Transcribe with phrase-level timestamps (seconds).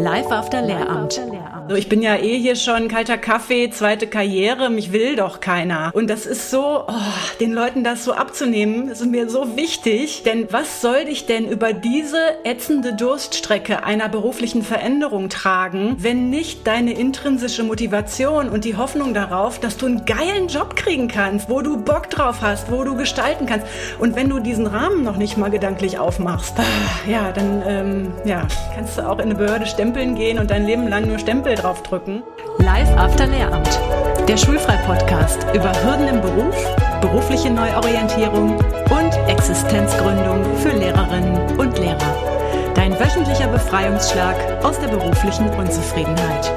[0.00, 1.20] Live after Lehramt.
[1.76, 5.90] Ich bin ja eh hier schon kalter Kaffee, zweite Karriere, mich will doch keiner.
[5.94, 6.92] Und das ist so, oh,
[7.38, 10.22] den Leuten das so abzunehmen, ist mir so wichtig.
[10.24, 16.66] Denn was soll dich denn über diese ätzende Durststrecke einer beruflichen Veränderung tragen, wenn nicht
[16.66, 21.60] deine intrinsische Motivation und die Hoffnung darauf, dass du einen geilen Job kriegen kannst, wo
[21.60, 23.66] du Bock drauf hast, wo du gestalten kannst.
[24.00, 28.48] Und wenn du diesen Rahmen noch nicht mal gedanklich aufmachst, ah, ja, dann ähm, ja,
[28.74, 32.22] kannst du auch in eine Behörde stempeln gehen und dein Leben lang nur Stempel draufdrücken.
[32.58, 33.70] Live After Lehramt,
[34.28, 36.54] der Schulfrei-Podcast über Hürden im Beruf,
[37.00, 42.72] berufliche Neuorientierung und Existenzgründung für Lehrerinnen und Lehrer.
[42.74, 46.52] Dein wöchentlicher Befreiungsschlag aus der beruflichen Unzufriedenheit.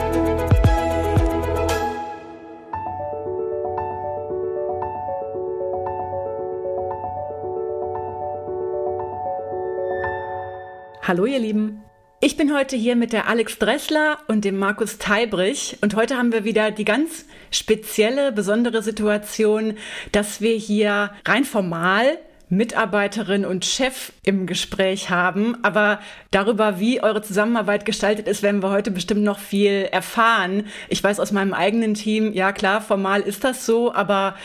[11.01, 11.82] Hallo ihr Lieben.
[12.25, 16.31] Ich bin heute hier mit der Alex Dressler und dem Markus Teibrich und heute haben
[16.31, 19.75] wir wieder die ganz spezielle, besondere Situation,
[20.13, 25.57] dass wir hier rein formal Mitarbeiterin und Chef im Gespräch haben.
[25.63, 25.99] Aber
[26.31, 30.67] darüber, wie eure Zusammenarbeit gestaltet ist, werden wir heute bestimmt noch viel erfahren.
[30.87, 34.35] Ich weiß aus meinem eigenen Team, ja klar, formal ist das so, aber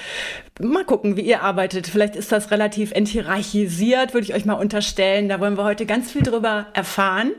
[0.59, 1.87] mal gucken, wie ihr arbeitet.
[1.87, 5.29] Vielleicht ist das relativ enthierarchisiert, würde ich euch mal unterstellen.
[5.29, 7.33] Da wollen wir heute ganz viel drüber erfahren.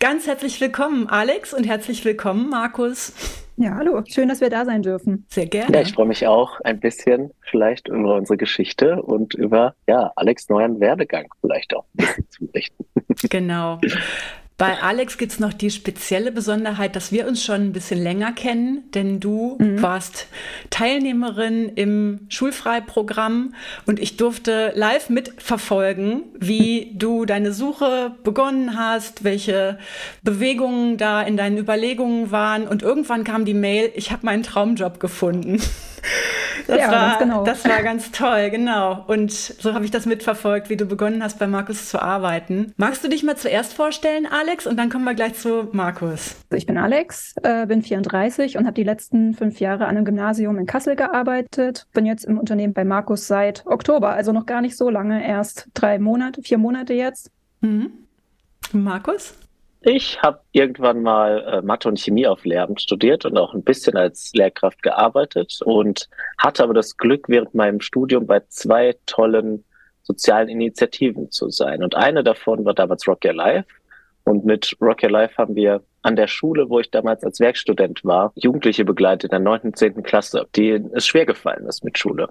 [0.00, 3.12] Ganz herzlich willkommen, Alex, und herzlich willkommen, Markus.
[3.56, 4.02] Ja, hallo.
[4.06, 5.26] Schön, dass wir da sein dürfen.
[5.28, 5.74] Sehr gerne.
[5.74, 10.48] Ja, ich freue mich auch ein bisschen vielleicht über unsere Geschichte und über ja, Alex
[10.48, 12.84] neuen Werdegang vielleicht auch ein bisschen zu berichten.
[13.30, 13.80] Genau.
[14.58, 18.32] Bei Alex gibt es noch die spezielle Besonderheit, dass wir uns schon ein bisschen länger
[18.32, 19.80] kennen, denn du mhm.
[19.80, 20.26] warst
[20.70, 23.54] Teilnehmerin im Schulfreiprogramm
[23.86, 29.78] und ich durfte live mitverfolgen, wie du deine Suche begonnen hast, welche
[30.24, 34.98] Bewegungen da in deinen Überlegungen waren und irgendwann kam die Mail, ich habe meinen Traumjob
[34.98, 35.62] gefunden.
[36.66, 37.44] Das, ja, war, genau.
[37.44, 39.04] das war ganz toll, genau.
[39.06, 42.72] Und so habe ich das mitverfolgt, wie du begonnen hast, bei Markus zu arbeiten.
[42.76, 44.66] Magst du dich mal zuerst vorstellen, Alex?
[44.66, 46.36] Und dann kommen wir gleich zu Markus.
[46.52, 50.58] Ich bin Alex, äh, bin 34 und habe die letzten fünf Jahre an einem Gymnasium
[50.58, 51.86] in Kassel gearbeitet.
[51.92, 55.68] Bin jetzt im Unternehmen bei Markus seit Oktober, also noch gar nicht so lange, erst
[55.74, 57.30] drei Monate, vier Monate jetzt.
[57.60, 57.90] Mhm.
[58.72, 59.34] Markus?
[59.80, 63.96] Ich habe irgendwann mal äh, Mathe und Chemie auf Lehramt studiert und auch ein bisschen
[63.96, 69.64] als Lehrkraft gearbeitet und hatte aber das Glück, während meinem Studium bei zwei tollen
[70.02, 71.84] sozialen Initiativen zu sein.
[71.84, 73.68] Und eine davon war damals Rock Your Life.
[74.24, 78.04] Und mit Rock Your Life haben wir an der Schule, wo ich damals als Werkstudent
[78.04, 82.28] war, Jugendliche begleitet in der neunten, zehnten Klasse, die es schwer gefallen ist mit Schule.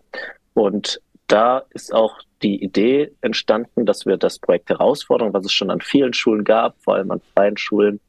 [0.53, 5.69] Und da ist auch die Idee entstanden, dass wir das Projekt Herausforderung, was es schon
[5.69, 7.99] an vielen Schulen gab, vor allem an freien Schulen,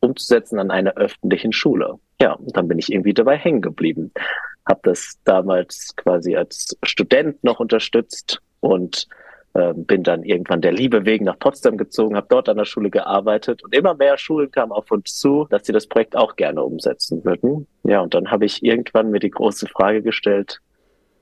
[0.00, 1.94] umzusetzen an einer öffentlichen Schule.
[2.20, 4.12] Ja, und dann bin ich irgendwie dabei hängen geblieben.
[4.66, 9.08] Habe das damals quasi als Student noch unterstützt und
[9.54, 12.90] äh, bin dann irgendwann der Liebe wegen nach Potsdam gezogen, habe dort an der Schule
[12.90, 16.62] gearbeitet und immer mehr Schulen kamen auf uns zu, dass sie das Projekt auch gerne
[16.62, 17.66] umsetzen würden.
[17.84, 20.60] Ja, und dann habe ich irgendwann mir die große Frage gestellt,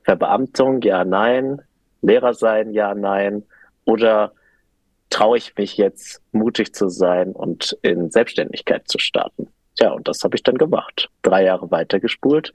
[0.07, 1.61] Verbeamtung, ja, nein,
[2.01, 3.43] Lehrer sein, ja, nein,
[3.83, 4.31] oder
[5.09, 9.49] traue ich mich jetzt mutig zu sein und in Selbstständigkeit zu starten?
[9.79, 11.09] Ja, und das habe ich dann gemacht.
[11.23, 12.53] Drei Jahre weitergespult.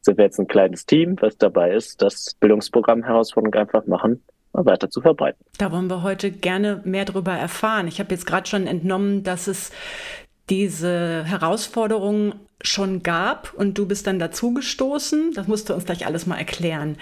[0.00, 4.88] Sind wir jetzt ein kleines Team, was dabei ist, das Bildungsprogramm Herausforderung einfach machen, weiter
[4.88, 5.44] zu verbreiten.
[5.58, 7.86] Da wollen wir heute gerne mehr darüber erfahren.
[7.86, 9.72] Ich habe jetzt gerade schon entnommen, dass es
[10.48, 12.34] diese Herausforderungen
[12.66, 15.32] schon gab und du bist dann dazugestoßen.
[15.34, 16.96] Das musst du uns gleich alles mal erklären.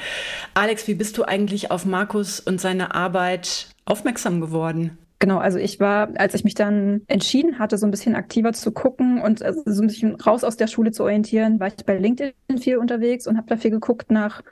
[0.54, 4.98] Alex, wie bist du eigentlich auf Markus und seine Arbeit aufmerksam geworden?
[5.22, 8.72] Genau, also ich war, als ich mich dann entschieden hatte, so ein bisschen aktiver zu
[8.72, 11.96] gucken und äh, so ein bisschen raus aus der Schule zu orientieren, war ich bei
[11.96, 14.42] LinkedIn viel unterwegs und habe da viel geguckt nach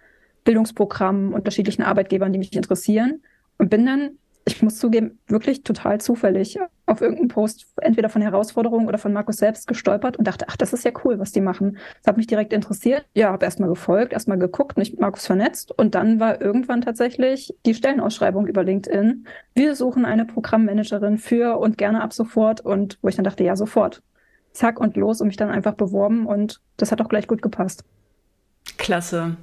[0.45, 3.21] Bildungsprogrammen, unterschiedlichen Arbeitgebern, die mich interessieren
[3.59, 4.11] und bin dann
[4.45, 9.37] ich muss zugeben, wirklich total zufällig auf irgendeinen Post, entweder von Herausforderungen oder von Markus
[9.37, 11.79] selbst gestolpert und dachte, ach, das ist ja cool, was die machen.
[11.99, 13.07] Das hat mich direkt interessiert.
[13.15, 17.75] Ja, habe erstmal gefolgt, erstmal geguckt, mich Markus vernetzt und dann war irgendwann tatsächlich die
[17.75, 19.27] Stellenausschreibung über LinkedIn.
[19.55, 23.57] Wir suchen eine Programmmanagerin für und gerne ab sofort und wo ich dann dachte, ja,
[23.57, 24.03] sofort.
[24.53, 27.85] Zack und los und mich dann einfach beworben und das hat auch gleich gut gepasst.
[28.81, 29.37] Klasse.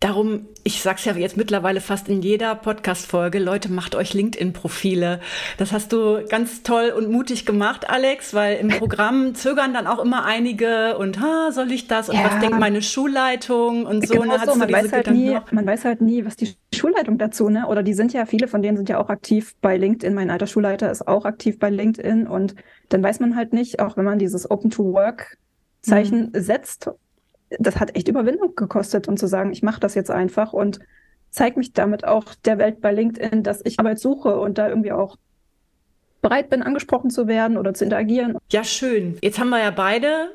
[0.00, 5.20] Darum, ich sag's ja jetzt mittlerweile fast in jeder Podcast-Folge, Leute, macht euch LinkedIn-Profile.
[5.56, 9.98] Das hast du ganz toll und mutig gemacht, Alex, weil im Programm zögern dann auch
[9.98, 12.08] immer einige und, ha, soll ich das?
[12.10, 12.24] Und ja.
[12.24, 14.14] was denkt meine Schulleitung und so?
[14.20, 14.54] Genau ne, so.
[14.56, 17.66] Man, weiß halt nie, man weiß halt nie, was die Schulleitung dazu, ne?
[17.68, 20.14] Oder die sind ja, viele von denen sind ja auch aktiv bei LinkedIn.
[20.14, 22.56] Mein alter Schulleiter ist auch aktiv bei LinkedIn und
[22.88, 25.38] dann weiß man halt nicht, auch wenn man dieses Open to Work
[25.80, 26.40] Zeichen mhm.
[26.40, 26.90] setzt
[27.58, 30.80] das hat echt Überwindung gekostet und zu sagen, ich mache das jetzt einfach und
[31.30, 34.92] zeige mich damit auch der Welt bei LinkedIn, dass ich Arbeit suche und da irgendwie
[34.92, 35.16] auch
[36.22, 38.38] bereit bin, angesprochen zu werden oder zu interagieren.
[38.50, 39.18] Ja, schön.
[39.20, 40.30] Jetzt haben wir ja beide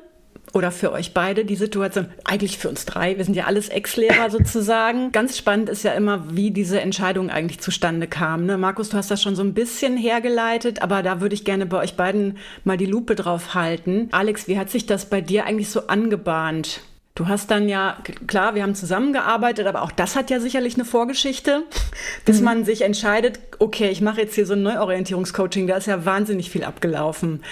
[0.52, 4.30] oder für euch beide die Situation, eigentlich für uns drei, wir sind ja alles Ex-Lehrer
[4.30, 5.12] sozusagen.
[5.12, 8.46] Ganz spannend ist ja immer, wie diese Entscheidung eigentlich zustande kam.
[8.46, 8.58] Ne?
[8.58, 11.78] Markus, du hast das schon so ein bisschen hergeleitet, aber da würde ich gerne bei
[11.78, 14.08] euch beiden mal die Lupe drauf halten.
[14.12, 16.82] Alex, wie hat sich das bei dir eigentlich so angebahnt?
[17.20, 20.86] Du hast dann ja, klar, wir haben zusammengearbeitet, aber auch das hat ja sicherlich eine
[20.86, 21.64] Vorgeschichte,
[22.24, 22.44] bis mhm.
[22.46, 26.48] man sich entscheidet, okay, ich mache jetzt hier so ein Neuorientierungscoaching, da ist ja wahnsinnig
[26.48, 27.42] viel abgelaufen.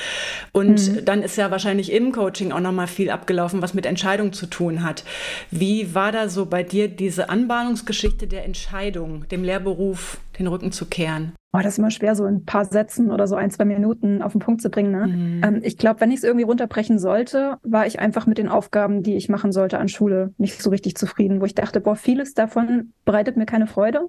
[0.53, 1.05] Und mhm.
[1.05, 4.82] dann ist ja wahrscheinlich im Coaching auch nochmal viel abgelaufen, was mit Entscheidung zu tun
[4.82, 5.05] hat.
[5.50, 10.87] Wie war da so bei dir diese Anbahnungsgeschichte der Entscheidung, dem Lehrberuf den Rücken zu
[10.87, 11.35] kehren?
[11.53, 14.33] Oh, das ist immer schwer, so ein paar Sätzen oder so ein, zwei Minuten auf
[14.33, 14.93] den Punkt zu bringen.
[14.93, 15.06] Ne?
[15.06, 15.41] Mhm.
[15.43, 19.03] Ähm, ich glaube, wenn ich es irgendwie runterbrechen sollte, war ich einfach mit den Aufgaben,
[19.03, 22.35] die ich machen sollte an Schule, nicht so richtig zufrieden, wo ich dachte, boah, vieles
[22.35, 24.09] davon bereitet mir keine Freude.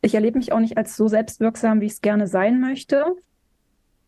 [0.00, 3.04] Ich erlebe mich auch nicht als so selbstwirksam, wie ich es gerne sein möchte.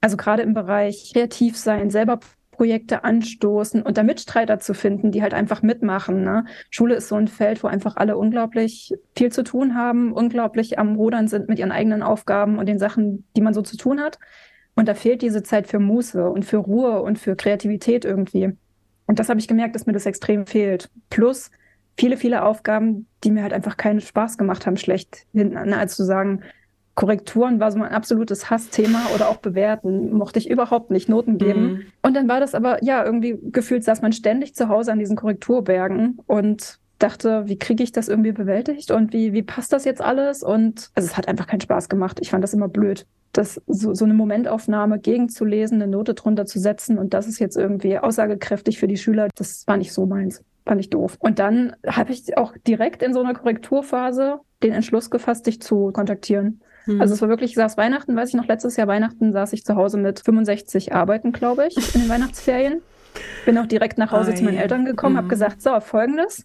[0.00, 2.18] Also gerade im Bereich kreativ sein, selber
[2.56, 6.22] Projekte anstoßen und da Mitstreiter zu finden, die halt einfach mitmachen.
[6.22, 6.44] Ne?
[6.70, 10.94] Schule ist so ein Feld, wo einfach alle unglaublich viel zu tun haben, unglaublich am
[10.94, 14.18] Rudern sind mit ihren eigenen Aufgaben und den Sachen, die man so zu tun hat.
[14.76, 18.56] Und da fehlt diese Zeit für Muße und für Ruhe und für Kreativität irgendwie.
[19.06, 20.90] Und das habe ich gemerkt, dass mir das extrem fehlt.
[21.10, 21.50] Plus
[21.96, 25.76] viele, viele Aufgaben, die mir halt einfach keinen Spaß gemacht haben, schlecht hinten, ne?
[25.76, 26.42] als zu sagen,
[26.94, 31.62] Korrekturen war so mein absolutes Hassthema oder auch bewerten, mochte ich überhaupt nicht Noten geben.
[31.62, 31.82] Mhm.
[32.02, 35.16] Und dann war das aber, ja, irgendwie gefühlt saß man ständig zu Hause an diesen
[35.16, 40.00] Korrekturbergen und dachte, wie kriege ich das irgendwie bewältigt und wie, wie passt das jetzt
[40.00, 40.42] alles?
[40.42, 42.18] Und also es hat einfach keinen Spaß gemacht.
[42.20, 46.60] Ich fand das immer blöd, das so, so eine Momentaufnahme gegenzulesen, eine Note drunter zu
[46.60, 49.28] setzen und das ist jetzt irgendwie aussagekräftig für die Schüler.
[49.34, 50.42] Das war nicht so meins.
[50.64, 51.16] Fand ich doof.
[51.18, 55.90] Und dann habe ich auch direkt in so einer Korrekturphase den Entschluss gefasst, dich zu
[55.92, 56.62] kontaktieren.
[56.86, 57.00] Mhm.
[57.00, 59.64] Also es war wirklich, ich saß Weihnachten, weiß ich noch, letztes Jahr Weihnachten saß ich
[59.64, 62.82] zu Hause mit 65 Arbeiten, glaube ich, in den Weihnachtsferien.
[63.44, 65.18] Bin auch direkt nach Hause oh, zu meinen Eltern gekommen, mhm.
[65.18, 66.44] habe gesagt, so, folgendes.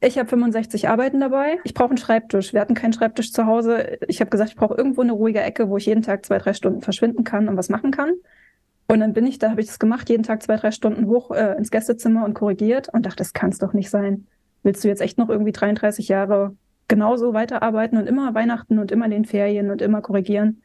[0.00, 1.58] Ich habe 65 Arbeiten dabei.
[1.64, 2.52] Ich brauche einen Schreibtisch.
[2.52, 3.98] Wir hatten keinen Schreibtisch zu Hause.
[4.08, 6.52] Ich habe gesagt, ich brauche irgendwo eine ruhige Ecke, wo ich jeden Tag zwei, drei
[6.52, 8.12] Stunden verschwinden kann und was machen kann.
[8.88, 11.30] Und dann bin ich, da habe ich das gemacht, jeden Tag zwei, drei Stunden hoch
[11.30, 14.26] äh, ins Gästezimmer und korrigiert und dachte, das kann es doch nicht sein.
[14.62, 16.54] Willst du jetzt echt noch irgendwie 33 Jahre
[16.88, 20.62] genauso weiterarbeiten und immer Weihnachten und immer den Ferien und immer korrigieren?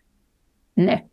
[0.75, 1.03] Nee.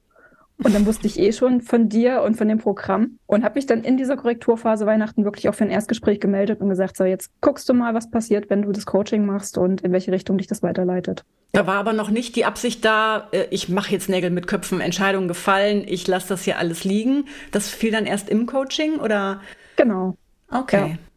[0.63, 3.67] Und dann wusste ich eh schon von dir und von dem Programm und habe mich
[3.67, 7.31] dann in dieser Korrekturphase Weihnachten wirklich auch für ein Erstgespräch gemeldet und gesagt, so jetzt
[7.41, 10.49] guckst du mal, was passiert, wenn du das Coaching machst und in welche Richtung dich
[10.49, 11.25] das weiterleitet.
[11.53, 14.81] Da war aber noch nicht die Absicht da, äh, ich mache jetzt Nägel mit Köpfen,
[14.81, 17.27] Entscheidungen gefallen, ich lasse das hier alles liegen.
[17.53, 19.41] Das fiel dann erst im Coaching oder?
[19.77, 20.17] Genau.
[20.51, 20.91] Okay.
[20.91, 21.08] Ja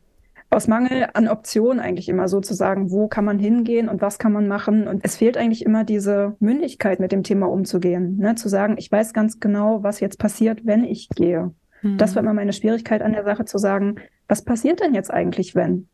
[0.52, 4.48] aus Mangel an Optionen eigentlich immer sozusagen, wo kann man hingehen und was kann man
[4.48, 4.88] machen.
[4.88, 8.18] Und es fehlt eigentlich immer diese Mündigkeit, mit dem Thema umzugehen.
[8.18, 8.36] Ne?
[8.36, 11.54] Zu sagen, ich weiß ganz genau, was jetzt passiert, wenn ich gehe.
[11.82, 11.98] Mhm.
[11.98, 13.96] Das war immer meine Schwierigkeit an der Sache, zu sagen,
[14.28, 15.88] was passiert denn jetzt eigentlich, wenn?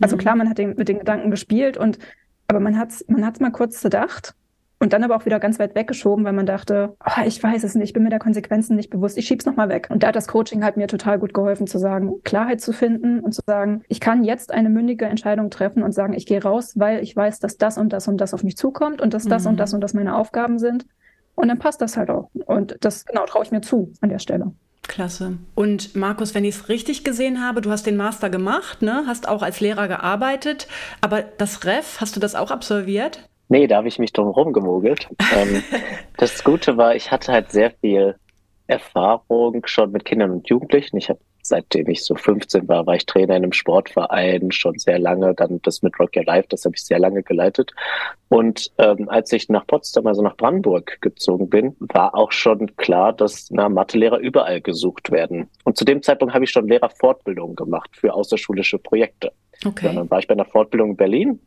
[0.00, 0.20] Also mhm.
[0.20, 1.98] klar, man hat den, mit den Gedanken gespielt und
[2.46, 4.34] aber man hat's, man hat's mal kurz gedacht
[4.84, 7.74] und dann aber auch wieder ganz weit weggeschoben, weil man dachte, oh, ich weiß es
[7.74, 9.88] nicht, ich bin mir der Konsequenzen nicht bewusst, ich schieb's nochmal weg.
[9.88, 13.20] Und da hat das Coaching halt mir total gut geholfen, zu sagen, Klarheit zu finden
[13.20, 16.74] und zu sagen, ich kann jetzt eine mündige Entscheidung treffen und sagen, ich gehe raus,
[16.76, 19.44] weil ich weiß, dass das und das und das auf mich zukommt und dass das
[19.44, 19.52] mhm.
[19.52, 20.84] und das und das meine Aufgaben sind.
[21.34, 22.28] Und dann passt das halt auch.
[22.44, 24.52] Und das, genau, traue ich mir zu an der Stelle.
[24.82, 25.38] Klasse.
[25.54, 29.04] Und Markus, wenn ich es richtig gesehen habe, du hast den Master gemacht, ne?
[29.06, 30.68] hast auch als Lehrer gearbeitet,
[31.00, 33.30] aber das REF, hast du das auch absolviert?
[33.48, 35.08] Nee, da habe ich mich drum rumgemogelt.
[35.34, 35.62] ähm,
[36.16, 38.16] das Gute war, ich hatte halt sehr viel
[38.66, 40.96] Erfahrung schon mit Kindern und Jugendlichen.
[40.96, 44.98] Ich habe seitdem ich so 15 war, war ich Trainer in einem Sportverein schon sehr
[44.98, 45.34] lange.
[45.34, 47.72] Dann das mit Rock Your Life, das habe ich sehr lange geleitet.
[48.28, 53.12] Und ähm, als ich nach Potsdam, also nach Brandenburg gezogen bin, war auch schon klar,
[53.12, 55.48] dass na, Mathelehrer überall gesucht werden.
[55.64, 59.32] Und zu dem Zeitpunkt habe ich schon Lehrerfortbildung gemacht für außerschulische Projekte.
[59.64, 59.86] Okay.
[59.86, 61.40] Ja, dann war ich bei einer Fortbildung in Berlin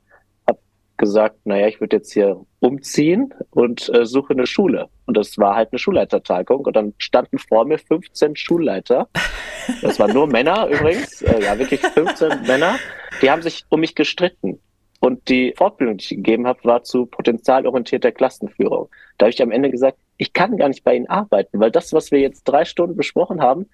[0.97, 4.89] gesagt, naja, ich würde jetzt hier umziehen und äh, suche eine Schule.
[5.05, 9.07] und das war halt eine Schulleitertagung und dann standen vor mir 15 Schulleiter.
[9.81, 12.77] Das waren nur Männer übrigens, äh, ja wirklich 15 Männer.
[13.21, 14.59] Die haben sich um mich gestritten.
[14.99, 18.89] Und die Fortbildung, die ich gegeben habe, war zu potenzialorientierter Klassenführung.
[19.17, 21.93] Da habe ich am Ende gesagt, ich kann gar nicht bei Ihnen arbeiten, weil das,
[21.93, 23.67] was wir jetzt drei Stunden besprochen haben,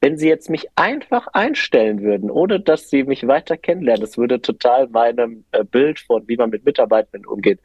[0.00, 4.40] wenn Sie jetzt mich einfach einstellen würden, ohne dass Sie mich weiter kennenlernen, das würde
[4.40, 7.60] total meinem äh, Bild von, wie man mit Mitarbeitenden umgeht,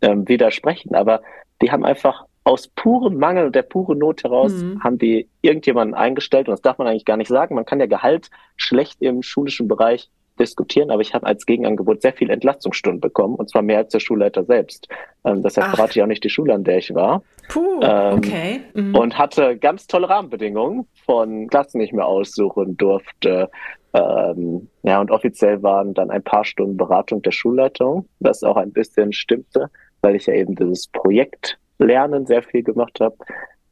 [0.00, 0.94] ähm, widersprechen.
[0.94, 1.22] Aber
[1.62, 4.82] die haben einfach aus purem Mangel und der pure Not heraus mhm.
[4.82, 7.54] haben die irgendjemanden eingestellt und das darf man eigentlich gar nicht sagen.
[7.54, 12.12] Man kann ja Gehalt schlecht im schulischen Bereich diskutieren, aber ich habe als Gegenangebot sehr
[12.12, 14.88] viel Entlastungsstunden bekommen und zwar mehr als der Schulleiter selbst.
[15.24, 17.22] Ähm, deshalb verrate ich auch nicht die Schule, an der ich war.
[17.48, 18.60] Puh, ähm, okay.
[18.74, 18.94] Mhm.
[18.94, 23.50] Und hatte ganz tolle Rahmenbedingungen von Klassen, die ich mir aussuchen durfte.
[23.92, 28.72] Ähm, ja, und offiziell waren dann ein paar Stunden Beratung der Schulleitung, was auch ein
[28.72, 29.70] bisschen stimmte,
[30.02, 33.16] weil ich ja eben dieses Projektlernen sehr viel gemacht habe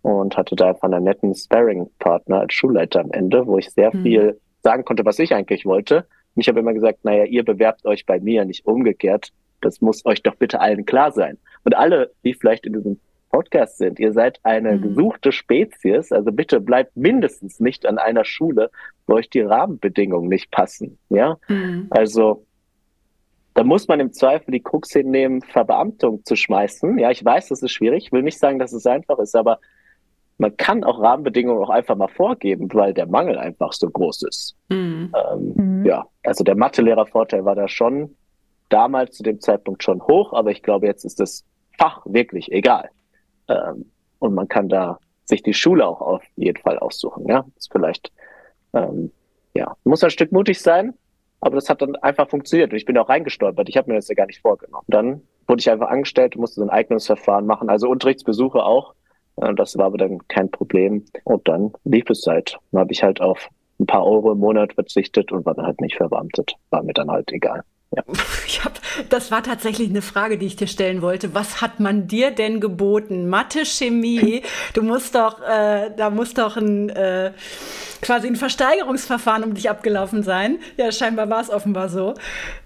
[0.03, 4.03] und hatte da einfach einen netten Sparring-Partner als Schulleiter am Ende, wo ich sehr mhm.
[4.03, 8.07] viel sagen konnte, was ich eigentlich wollte ich habe immer gesagt, naja, ihr bewerbt euch
[8.07, 9.31] bei mir, nicht umgekehrt.
[9.61, 11.39] Das muss euch doch bitte allen klar sein.
[11.65, 13.01] Und alle, die vielleicht in diesem
[13.31, 14.83] Podcast sind, ihr seid eine mhm.
[14.83, 18.71] gesuchte Spezies, also bitte bleibt mindestens nicht an einer Schule,
[19.07, 20.99] wo euch die Rahmenbedingungen nicht passen.
[21.09, 21.89] Ja, mhm.
[21.91, 22.45] also
[23.55, 26.99] da muss man im Zweifel die Krux hinnehmen, Verbeamtung zu schmeißen.
[26.99, 28.07] Ja, ich weiß, das ist schwierig.
[28.07, 29.61] Ich will nicht sagen, dass es einfach ist, aber
[30.39, 34.57] man kann auch Rahmenbedingungen auch einfach mal vorgeben, weil der Mangel einfach so groß ist.
[34.69, 35.13] Mhm.
[35.15, 35.87] Ähm, mhm.
[35.87, 38.17] Ja, also der Mathelehrer-Vorteil war da schon
[38.69, 41.45] damals zu dem Zeitpunkt schon hoch, aber ich glaube, jetzt ist das
[41.79, 42.91] Fach wirklich egal.
[43.49, 47.27] Ähm, und man kann da sich die Schule auch auf jeden Fall aussuchen.
[47.29, 48.13] Ja, ist vielleicht,
[48.73, 49.13] ähm,
[49.55, 50.95] ja, muss ein Stück mutig sein,
[51.41, 53.69] aber das hat dann einfach funktioniert und ich bin auch reingestolpert.
[53.69, 54.85] Ich habe mir das ja gar nicht vorgenommen.
[54.89, 58.95] Dann wurde ich einfach angestellt, musste so ein Eignungsverfahren machen, also Unterrichtsbesuche auch
[59.37, 61.05] das war aber dann kein Problem.
[61.25, 62.59] Und dann lief es halt.
[62.73, 63.49] Dann habe ich halt auf
[63.81, 66.55] ein paar Euro im Monat verzichtet und war dann halt nicht verbeamtet.
[66.71, 67.63] War mir dann halt egal.
[67.95, 68.03] Ja.
[68.47, 71.35] Ich hab, das war tatsächlich eine Frage, die ich dir stellen wollte.
[71.35, 73.29] Was hat man dir denn geboten?
[73.29, 74.43] Mathe, Chemie?
[74.75, 77.33] Du musst doch, äh, da muss doch ein äh,
[78.05, 80.59] quasi ein Versteigerungsverfahren um dich abgelaufen sein.
[80.77, 82.15] Ja, scheinbar war es offenbar so.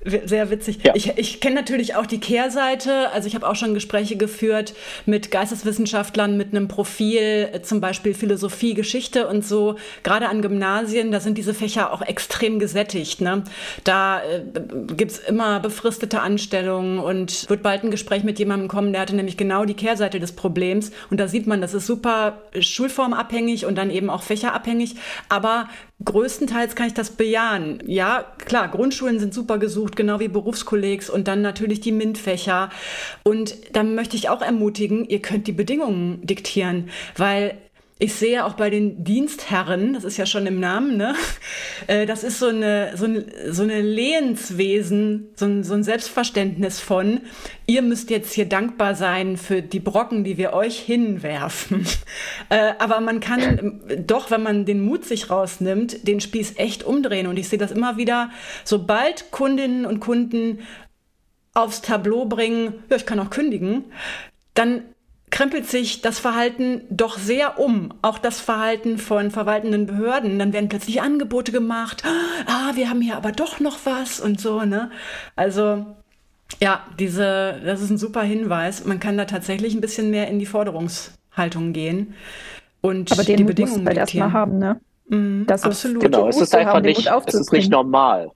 [0.04, 0.80] Sehr witzig.
[0.82, 0.94] Ja.
[0.96, 3.10] Ich, ich kenne natürlich auch die Kehrseite.
[3.10, 4.74] Also ich habe auch schon Gespräche geführt
[5.06, 9.76] mit Geisteswissenschaftlern mit einem Profil, äh, zum Beispiel Philosophie, Geschichte und so.
[10.02, 13.20] Gerade an Gymnasien, da sind diese Fächer auch extrem gesättigt.
[13.20, 13.44] Ne?
[13.84, 14.42] Da äh,
[14.96, 19.14] gibt es immer befristete Anstellungen und wird bald ein Gespräch mit jemandem kommen, der hatte
[19.14, 20.90] nämlich genau die Kehrseite des Problems.
[21.10, 24.96] Und da sieht man, das ist super schulformabhängig und dann eben auch fächerabhängig.
[25.28, 25.68] Aber
[26.04, 27.82] größtenteils kann ich das bejahen.
[27.86, 32.70] Ja, klar, Grundschulen sind super gesucht, genau wie Berufskollegs und dann natürlich die MINT-Fächer.
[33.24, 37.58] Und dann möchte ich auch ermutigen, ihr könnt die Bedingungen diktieren, weil
[38.00, 41.14] ich sehe auch bei den Dienstherren, das ist ja schon im Namen, ne?
[41.86, 46.80] Äh, das ist so eine, so eine, so eine Lehenswesen, so ein, so ein Selbstverständnis
[46.80, 47.20] von,
[47.66, 51.86] ihr müsst jetzt hier dankbar sein für die Brocken, die wir euch hinwerfen.
[52.50, 57.26] Äh, aber man kann doch, wenn man den Mut sich rausnimmt, den Spieß echt umdrehen.
[57.26, 58.30] Und ich sehe das immer wieder,
[58.64, 60.60] sobald Kundinnen und Kunden
[61.52, 63.84] aufs Tableau bringen, ja, ich kann auch kündigen,
[64.54, 64.82] dann
[65.30, 67.94] krempelt sich das Verhalten doch sehr um.
[68.02, 70.38] Auch das Verhalten von verwaltenden Behörden.
[70.38, 72.02] Dann werden plötzlich Angebote gemacht.
[72.46, 74.90] Ah, wir haben hier aber doch noch was und so, ne?
[75.36, 75.86] Also,
[76.60, 78.84] ja, diese, das ist ein super Hinweis.
[78.84, 82.14] Man kann da tatsächlich ein bisschen mehr in die Forderungshaltung gehen
[82.80, 84.80] und aber den die Bedingungen halt erstmal haben, ne?
[85.08, 86.02] Mhm, das absolut.
[86.02, 88.30] Genau, es ist einfach haben, nicht, es ist nicht normal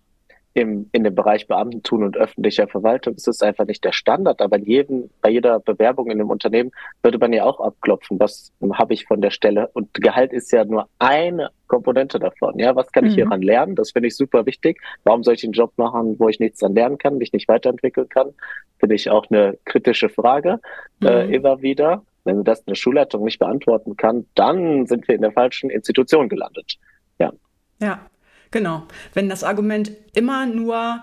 [0.55, 4.59] im, in dem Bereich Beamtentun und öffentlicher Verwaltung ist es einfach nicht der Standard, aber
[4.59, 8.95] in jedem, bei jeder Bewerbung in einem Unternehmen würde man ja auch abklopfen, was habe
[8.95, 12.59] ich von der Stelle und Gehalt ist ja nur eine Komponente davon.
[12.59, 13.17] Ja, was kann ich mhm.
[13.17, 13.77] hieran lernen?
[13.77, 14.79] Das finde ich super wichtig.
[15.05, 18.11] Warum soll ich einen Job machen, wo ich nichts dann lernen kann, mich nicht weiterentwickeln
[18.11, 18.35] kann?
[18.79, 20.61] Finde ich auch eine kritische Frage
[21.03, 21.33] äh, mhm.
[21.33, 22.03] äh, immer wieder.
[22.25, 26.77] Wenn das eine Schulleitung nicht beantworten kann, dann sind wir in der falschen Institution gelandet.
[27.19, 27.33] Ja.
[27.81, 28.07] Ja,
[28.53, 28.85] Genau.
[29.13, 31.03] Wenn das Argument immer nur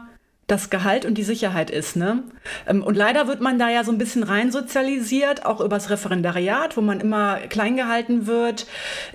[0.49, 1.95] das Gehalt und die Sicherheit ist.
[1.95, 2.23] Ne?
[2.67, 6.81] Ähm, und leider wird man da ja so ein bisschen reinsozialisiert, auch übers Referendariat, wo
[6.81, 8.65] man immer klein gehalten wird,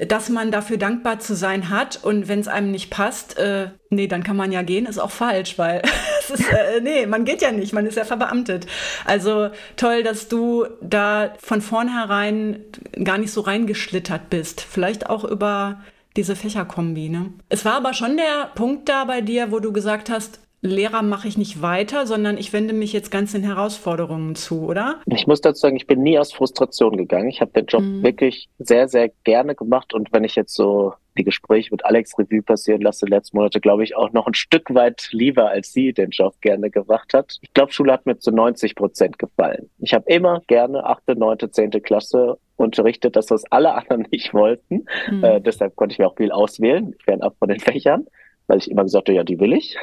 [0.07, 1.99] dass man dafür dankbar zu sein hat.
[2.03, 5.11] Und wenn es einem nicht passt, äh, nee, dann kann man ja gehen, ist auch
[5.11, 5.83] falsch, weil
[6.21, 8.67] es ist, äh, nee, man geht ja nicht, man ist ja verbeamtet.
[9.05, 12.61] Also toll, dass du da von vornherein
[13.03, 14.61] gar nicht so reingeschlittert bist.
[14.61, 15.83] Vielleicht auch über
[16.17, 17.09] diese Fächerkombi.
[17.09, 17.33] Ne?
[17.49, 21.29] Es war aber schon der Punkt da bei dir, wo du gesagt hast, Lehrer mache
[21.29, 25.03] ich nicht weiter, sondern ich wende mich jetzt ganz den Herausforderungen zu, oder?
[25.05, 27.29] Ich muss dazu sagen, ich bin nie aus Frustration gegangen.
[27.29, 28.03] Ich habe den Job mhm.
[28.03, 29.93] wirklich sehr, sehr gerne gemacht.
[29.93, 33.85] Und wenn ich jetzt so die Gespräche mit Alex Revue passieren lasse, letzten Monate, glaube
[33.85, 37.37] ich, auch noch ein Stück weit lieber, als sie den Job gerne gemacht hat.
[37.43, 39.69] Ich glaube, Schule hat mir zu 90 Prozent gefallen.
[39.81, 44.87] Ich habe immer gerne achte, neunte, zehnte Klasse unterrichtet, das, was alle anderen nicht wollten.
[45.11, 45.25] Mhm.
[45.25, 48.07] Äh, deshalb konnte ich mir auch viel auswählen, fernab von den Fächern,
[48.47, 49.77] weil ich immer gesagt habe, ja, die will ich.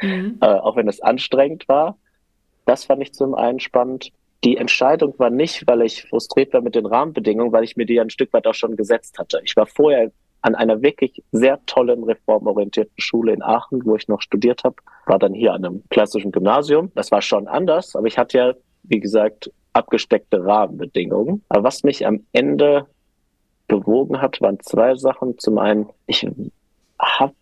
[0.00, 0.38] Mhm.
[0.40, 1.96] äh, auch wenn es anstrengend war.
[2.66, 4.10] Das fand ich zum einen spannend.
[4.44, 8.00] Die Entscheidung war nicht, weil ich frustriert war mit den Rahmenbedingungen, weil ich mir die
[8.00, 9.40] ein Stück weit auch schon gesetzt hatte.
[9.44, 10.10] Ich war vorher
[10.42, 14.76] an einer wirklich sehr tollen reformorientierten Schule in Aachen, wo ich noch studiert habe,
[15.06, 16.90] war dann hier an einem klassischen Gymnasium.
[16.96, 21.42] Das war schon anders, aber ich hatte ja, wie gesagt, abgesteckte Rahmenbedingungen.
[21.48, 22.86] Aber was mich am Ende
[23.68, 25.38] bewogen hat, waren zwei Sachen.
[25.38, 26.26] Zum einen, ich
[26.98, 27.34] habe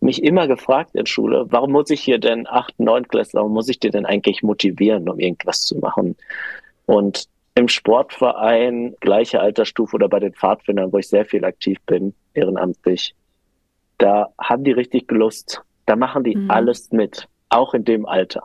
[0.00, 3.68] mich immer gefragt in Schule, warum muss ich hier denn acht, neun Klässler, warum muss
[3.68, 6.16] ich dir denn eigentlich motivieren, um irgendwas zu machen?
[6.86, 12.14] Und im Sportverein, gleiche Altersstufe oder bei den Pfadfindern, wo ich sehr viel aktiv bin,
[12.34, 13.14] ehrenamtlich,
[13.98, 15.62] da haben die richtig Lust.
[15.86, 16.50] Da machen die mhm.
[16.50, 18.44] alles mit, auch in dem Alter.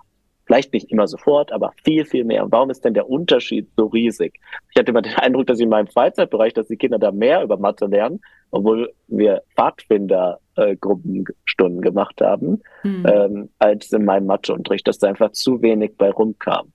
[0.51, 2.43] Vielleicht nicht immer sofort, aber viel, viel mehr.
[2.43, 4.38] Und warum ist denn der Unterschied so riesig?
[4.72, 7.55] Ich hatte immer den Eindruck, dass in meinem Freizeitbereich, dass die Kinder da mehr über
[7.55, 8.20] Mathe lernen,
[8.51, 13.05] obwohl wir Pfadfinder-Gruppenstunden äh, gemacht haben, mhm.
[13.08, 16.74] ähm, als in meinem Matheunterricht, dass da einfach zu wenig bei rumkam.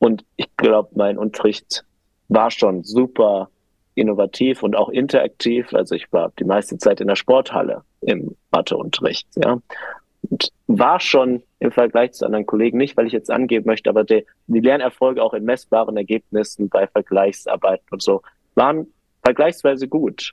[0.00, 1.84] Und ich glaube, mein Unterricht
[2.26, 3.50] war schon super
[3.94, 5.72] innovativ und auch interaktiv.
[5.74, 9.60] Also ich war die meiste Zeit in der Sporthalle im Matheunterricht, ja.
[10.66, 14.24] War schon im Vergleich zu anderen Kollegen nicht, weil ich jetzt angeben möchte, aber die,
[14.46, 18.22] die Lernerfolge auch in messbaren Ergebnissen bei Vergleichsarbeiten und so
[18.54, 18.86] waren
[19.22, 20.32] vergleichsweise gut.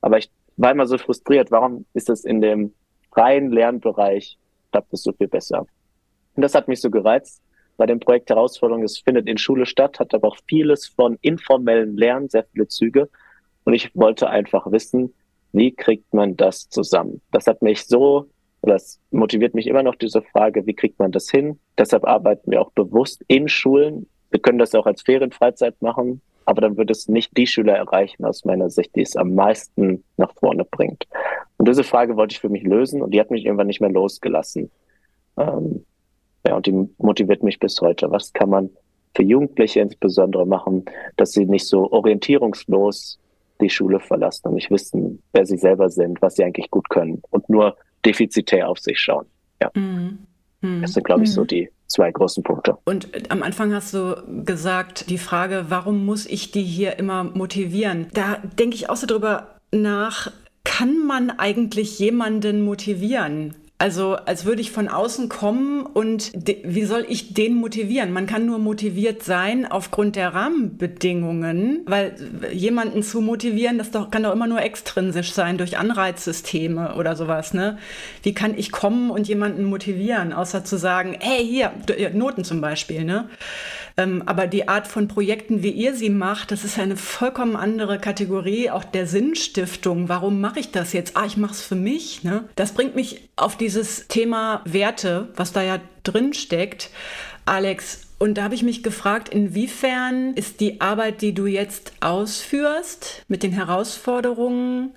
[0.00, 2.74] Aber ich war immer so frustriert, warum ist das in dem
[3.12, 4.38] freien Lernbereich,
[4.72, 5.66] klappt es so viel besser?
[6.34, 7.42] Und das hat mich so gereizt
[7.76, 8.82] bei dem Projekt Herausforderung.
[8.82, 13.08] Es findet in Schule statt, hat aber auch vieles von informellen Lernen, sehr viele Züge.
[13.64, 15.14] Und ich wollte einfach wissen,
[15.52, 17.20] wie kriegt man das zusammen?
[17.32, 18.28] Das hat mich so,
[18.62, 21.58] das motiviert mich immer noch diese Frage, wie kriegt man das hin?
[21.78, 24.06] Deshalb arbeiten wir auch bewusst in Schulen.
[24.30, 28.24] Wir können das auch als Ferienfreizeit machen, aber dann wird es nicht die Schüler erreichen,
[28.24, 31.06] aus meiner Sicht, die es am meisten nach vorne bringt.
[31.56, 33.90] Und diese Frage wollte ich für mich lösen und die hat mich irgendwann nicht mehr
[33.90, 34.70] losgelassen.
[35.36, 35.84] Ähm,
[36.46, 38.10] ja, und die motiviert mich bis heute.
[38.10, 38.70] Was kann man
[39.14, 40.84] für Jugendliche insbesondere machen,
[41.16, 43.18] dass sie nicht so orientierungslos
[43.60, 47.22] die Schule verlassen und nicht wissen, wer sie selber sind, was sie eigentlich gut können
[47.30, 49.26] und nur defizitär auf sich schauen.
[49.60, 49.70] Ja.
[49.74, 50.18] Mhm.
[50.60, 50.82] Mhm.
[50.82, 51.46] Das sind, glaube ich, so mhm.
[51.48, 52.78] die zwei großen Punkte.
[52.84, 57.24] Und äh, am Anfang hast du gesagt, die Frage, warum muss ich die hier immer
[57.24, 58.08] motivieren?
[58.14, 60.32] Da denke ich auch so drüber nach,
[60.64, 63.54] kann man eigentlich jemanden motivieren?
[63.80, 68.12] Also als würde ich von außen kommen und wie soll ich den motivieren?
[68.12, 72.14] Man kann nur motiviert sein aufgrund der Rahmenbedingungen, weil
[72.52, 77.54] jemanden zu motivieren, das doch, kann doch immer nur extrinsisch sein durch Anreizsysteme oder sowas.
[77.54, 77.78] Ne?
[78.22, 81.72] Wie kann ich kommen und jemanden motivieren, außer zu sagen, hey hier
[82.12, 83.04] Noten zum Beispiel.
[83.04, 83.30] Ne?
[83.96, 87.98] Ähm, aber die Art von Projekten, wie ihr sie macht, das ist eine vollkommen andere
[87.98, 90.08] Kategorie, auch der Sinnstiftung.
[90.08, 91.16] Warum mache ich das jetzt?
[91.16, 92.24] Ah, ich mache es für mich.
[92.24, 92.44] Ne?
[92.56, 96.90] Das bringt mich auf dieses Thema Werte, was da ja drin steckt.
[97.46, 103.24] Alex, und da habe ich mich gefragt, inwiefern ist die Arbeit, die du jetzt ausführst,
[103.28, 104.90] mit den Herausforderungen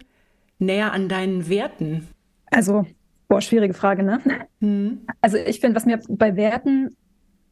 [0.57, 2.07] näher an deinen Werten?
[2.49, 2.87] Also,
[3.27, 4.19] boah, schwierige Frage, ne?
[4.59, 5.05] Hm.
[5.21, 6.95] Also ich finde, was mir bei Werten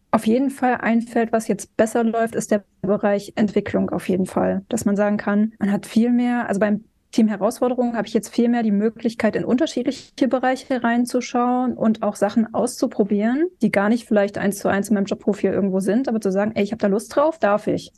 [0.09, 4.63] auf jeden Fall einfällt, was jetzt besser läuft, ist der Bereich Entwicklung auf jeden Fall.
[4.69, 8.29] Dass man sagen kann, man hat viel mehr, also beim Team Herausforderungen habe ich jetzt
[8.33, 14.07] viel mehr die Möglichkeit, in unterschiedliche Bereiche reinzuschauen und auch Sachen auszuprobieren, die gar nicht
[14.07, 16.79] vielleicht eins zu eins in meinem Jobprofil irgendwo sind, aber zu sagen, ey, ich habe
[16.79, 17.91] da Lust drauf, darf ich.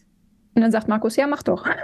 [0.55, 1.67] Und dann sagt Markus, ja, mach doch.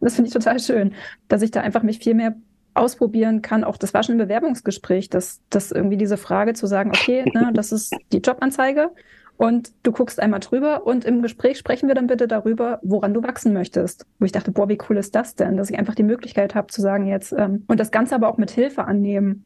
[0.00, 0.92] Das finde ich total schön,
[1.28, 2.36] dass ich da einfach mich viel mehr
[2.74, 3.64] ausprobieren kann.
[3.64, 7.52] Auch das war schon ein Bewerbungsgespräch, dass, dass irgendwie diese Frage zu sagen, okay, ne,
[7.54, 8.90] das ist die Jobanzeige
[9.36, 13.22] und du guckst einmal drüber und im Gespräch sprechen wir dann bitte darüber, woran du
[13.22, 14.06] wachsen möchtest.
[14.18, 16.68] Wo ich dachte, boah, wie cool ist das denn, dass ich einfach die Möglichkeit habe
[16.68, 19.44] zu sagen jetzt ähm, und das Ganze aber auch mit Hilfe annehmen.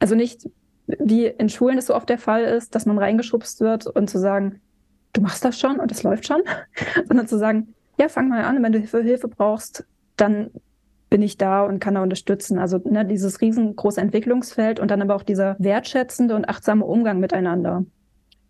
[0.00, 0.48] Also nicht
[0.86, 4.18] wie in Schulen es so oft der Fall ist, dass man reingeschubst wird und zu
[4.18, 4.60] sagen,
[5.12, 6.42] du machst das schon und es läuft schon,
[7.06, 10.50] sondern zu sagen, ja, fang mal an, wenn du Hilfe, Hilfe brauchst, dann
[11.10, 12.58] bin ich da und kann da unterstützen.
[12.58, 17.84] Also ne, dieses riesengroße Entwicklungsfeld und dann aber auch dieser wertschätzende und achtsame Umgang miteinander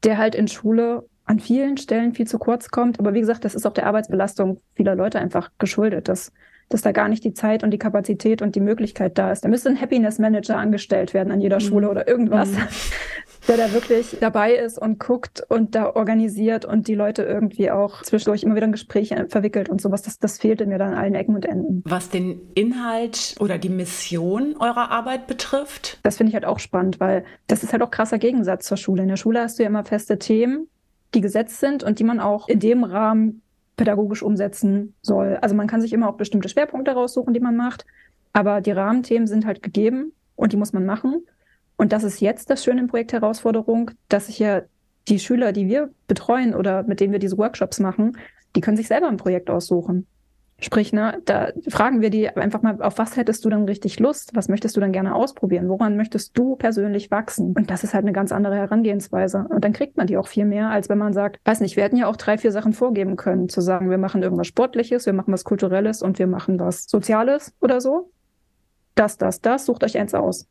[0.04, 2.98] der halt in Schule an vielen Stellen viel zu kurz kommt.
[2.98, 6.32] Aber wie gesagt, das ist auch der Arbeitsbelastung vieler Leute einfach geschuldet, dass,
[6.68, 9.44] dass da gar nicht die Zeit und die Kapazität und die Möglichkeit da ist.
[9.44, 11.64] Da müsste ein Happiness Manager angestellt werden an jeder mhm.
[11.64, 12.50] Schule oder irgendwas.
[12.50, 12.58] Mhm.
[13.48, 18.02] der da wirklich dabei ist und guckt und da organisiert und die Leute irgendwie auch
[18.02, 20.02] zwischendurch immer wieder in Gespräche verwickelt und sowas.
[20.02, 21.82] Das, das fehlte mir dann an allen Ecken und Enden.
[21.86, 25.98] Was den Inhalt oder die Mission eurer Arbeit betrifft?
[26.02, 29.02] Das finde ich halt auch spannend, weil das ist halt auch krasser Gegensatz zur Schule.
[29.02, 30.68] In der Schule hast du ja immer feste Themen,
[31.14, 33.40] die gesetzt sind und die man auch in dem Rahmen
[33.78, 35.38] pädagogisch umsetzen soll.
[35.40, 37.86] Also man kann sich immer auch bestimmte Schwerpunkte raussuchen, die man macht,
[38.34, 41.22] aber die Rahmenthemen sind halt gegeben und die muss man machen.
[41.78, 44.62] Und das ist jetzt das Schöne im Projekt Herausforderung, dass sich ja
[45.08, 48.18] die Schüler, die wir betreuen oder mit denen wir diese Workshops machen,
[48.56, 50.06] die können sich selber ein Projekt aussuchen.
[50.60, 54.32] Sprich, ne, da fragen wir die einfach mal, auf was hättest du denn richtig Lust?
[54.34, 55.68] Was möchtest du denn gerne ausprobieren?
[55.68, 57.52] Woran möchtest du persönlich wachsen?
[57.56, 59.46] Und das ist halt eine ganz andere Herangehensweise.
[59.48, 61.84] Und dann kriegt man die auch viel mehr, als wenn man sagt, weiß nicht, wir
[61.84, 65.12] hätten ja auch drei, vier Sachen vorgeben können, zu sagen, wir machen irgendwas Sportliches, wir
[65.12, 68.10] machen was Kulturelles und wir machen was Soziales oder so.
[68.96, 70.48] Das, das, das, sucht euch eins aus.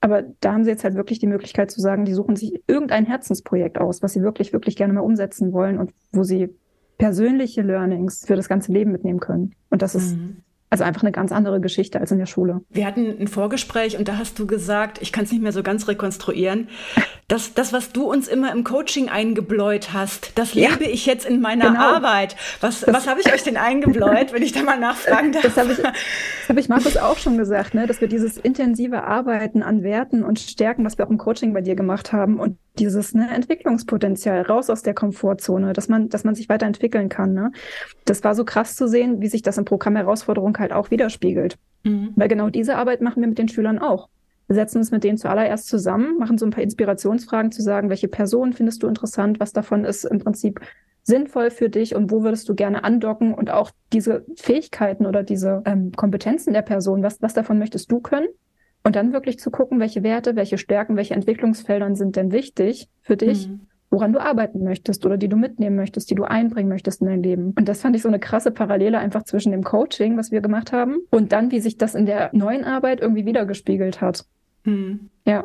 [0.00, 3.04] Aber da haben sie jetzt halt wirklich die Möglichkeit zu sagen, die suchen sich irgendein
[3.04, 6.50] Herzensprojekt aus, was sie wirklich, wirklich gerne mal umsetzen wollen und wo sie
[6.98, 9.54] persönliche Learnings für das ganze Leben mitnehmen können.
[9.70, 10.42] Und das ist mhm.
[10.70, 12.60] Also einfach eine ganz andere Geschichte als in der Schule.
[12.70, 15.62] Wir hatten ein Vorgespräch und da hast du gesagt, ich kann es nicht mehr so
[15.62, 16.68] ganz rekonstruieren,
[17.26, 20.70] das, das, was du uns immer im Coaching eingebläut hast, das ja.
[20.70, 21.96] lebe ich jetzt in meiner genau.
[21.96, 22.36] Arbeit.
[22.60, 25.42] Was, was habe ich euch denn eingebläut, wenn ich da mal nachfragen darf?
[25.42, 25.78] Das habe ich,
[26.48, 27.86] hab ich Markus auch schon gesagt, ne?
[27.86, 31.60] dass wir dieses intensive Arbeiten an Werten und Stärken, was wir auch im Coaching bei
[31.60, 36.34] dir gemacht haben und dieses ne, Entwicklungspotenzial raus aus der Komfortzone, dass man, dass man
[36.34, 37.34] sich weiterentwickeln kann.
[37.34, 37.52] Ne?
[38.04, 41.56] Das war so krass zu sehen, wie sich das im Programm Herausforderung halt auch widerspiegelt.
[41.84, 42.12] Mhm.
[42.16, 44.08] Weil genau diese Arbeit machen wir mit den Schülern auch.
[44.46, 48.08] Wir setzen uns mit denen zuallererst zusammen, machen so ein paar Inspirationsfragen zu sagen, welche
[48.08, 50.60] Person findest du interessant, was davon ist im Prinzip
[51.02, 55.62] sinnvoll für dich und wo würdest du gerne andocken und auch diese Fähigkeiten oder diese
[55.64, 58.28] ähm, Kompetenzen der Person, was, was davon möchtest du können?
[58.88, 63.18] Und dann wirklich zu gucken, welche Werte, welche Stärken, welche Entwicklungsfeldern sind denn wichtig für
[63.18, 63.66] dich, mhm.
[63.90, 67.22] woran du arbeiten möchtest oder die du mitnehmen möchtest, die du einbringen möchtest in dein
[67.22, 67.52] Leben.
[67.54, 70.72] Und das fand ich so eine krasse Parallele einfach zwischen dem Coaching, was wir gemacht
[70.72, 74.24] haben, und dann, wie sich das in der neuen Arbeit irgendwie wiedergespiegelt hat.
[74.64, 75.10] Hm.
[75.26, 75.44] Ja.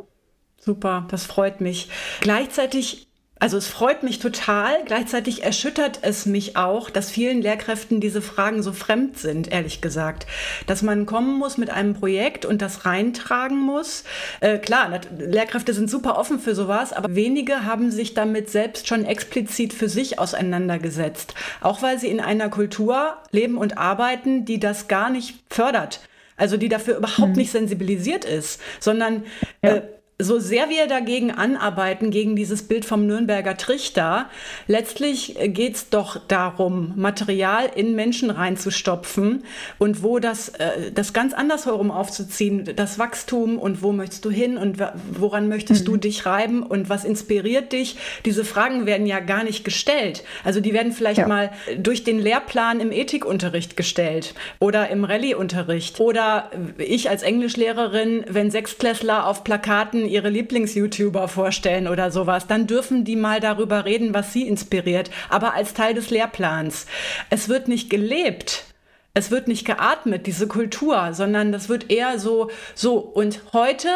[0.57, 1.89] Super, das freut mich.
[2.21, 3.09] Gleichzeitig
[3.43, 8.63] also es freut mich total, gleichzeitig erschüttert es mich auch, dass vielen Lehrkräften diese Fragen
[8.63, 10.25] so fremd sind, ehrlich gesagt.
[10.65, 14.05] Dass man kommen muss mit einem Projekt und das reintragen muss.
[14.39, 19.03] Äh, klar, Lehrkräfte sind super offen für sowas, aber wenige haben sich damit selbst schon
[19.03, 21.33] explizit für sich auseinandergesetzt.
[21.59, 25.99] Auch weil sie in einer Kultur leben und arbeiten, die das gar nicht fördert.
[26.37, 27.39] Also die dafür überhaupt mhm.
[27.39, 29.25] nicht sensibilisiert ist, sondern
[29.61, 29.75] ja.
[29.75, 29.81] äh,
[30.19, 34.29] so sehr wir dagegen anarbeiten, gegen dieses Bild vom Nürnberger Trichter,
[34.67, 39.43] letztlich geht es doch darum, Material in Menschen reinzustopfen
[39.79, 44.29] und wo das, äh, das ganz anders herum aufzuziehen, das Wachstum und wo möchtest du
[44.29, 44.77] hin und
[45.11, 45.85] woran möchtest mhm.
[45.85, 47.97] du dich reiben und was inspiriert dich?
[48.25, 50.23] Diese Fragen werden ja gar nicht gestellt.
[50.43, 51.27] Also die werden vielleicht ja.
[51.27, 58.51] mal durch den Lehrplan im Ethikunterricht gestellt oder im Rallyeunterricht oder ich als Englischlehrerin, wenn
[58.51, 64.33] Sechstklässler auf Plakaten ihre Lieblings-YouTuber vorstellen oder sowas, dann dürfen die mal darüber reden, was
[64.33, 66.85] sie inspiriert, aber als Teil des Lehrplans.
[67.29, 68.65] Es wird nicht gelebt.
[69.15, 72.97] Es wird nicht geatmet, diese Kultur, sondern das wird eher so, so.
[72.97, 73.89] Und heute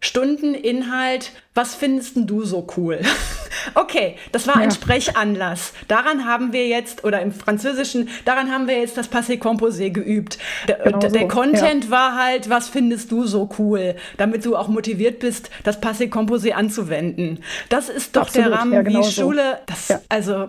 [0.00, 3.00] Stundeninhalt, was findest du so cool?
[3.74, 5.72] okay, das war ein Sprechanlass.
[5.88, 10.38] Daran haben wir jetzt, oder im Französischen, daran haben wir jetzt das Passé Composé geübt.
[10.66, 11.28] Genau der, so.
[11.28, 11.90] Content ja.
[11.90, 16.52] war halt, was findest du so cool, damit du auch motiviert bist, das Passé Composé
[16.52, 17.42] anzuwenden.
[17.68, 20.48] Das ist doch Absolut, der Rahmen, ja, genau wie Schule, das, also,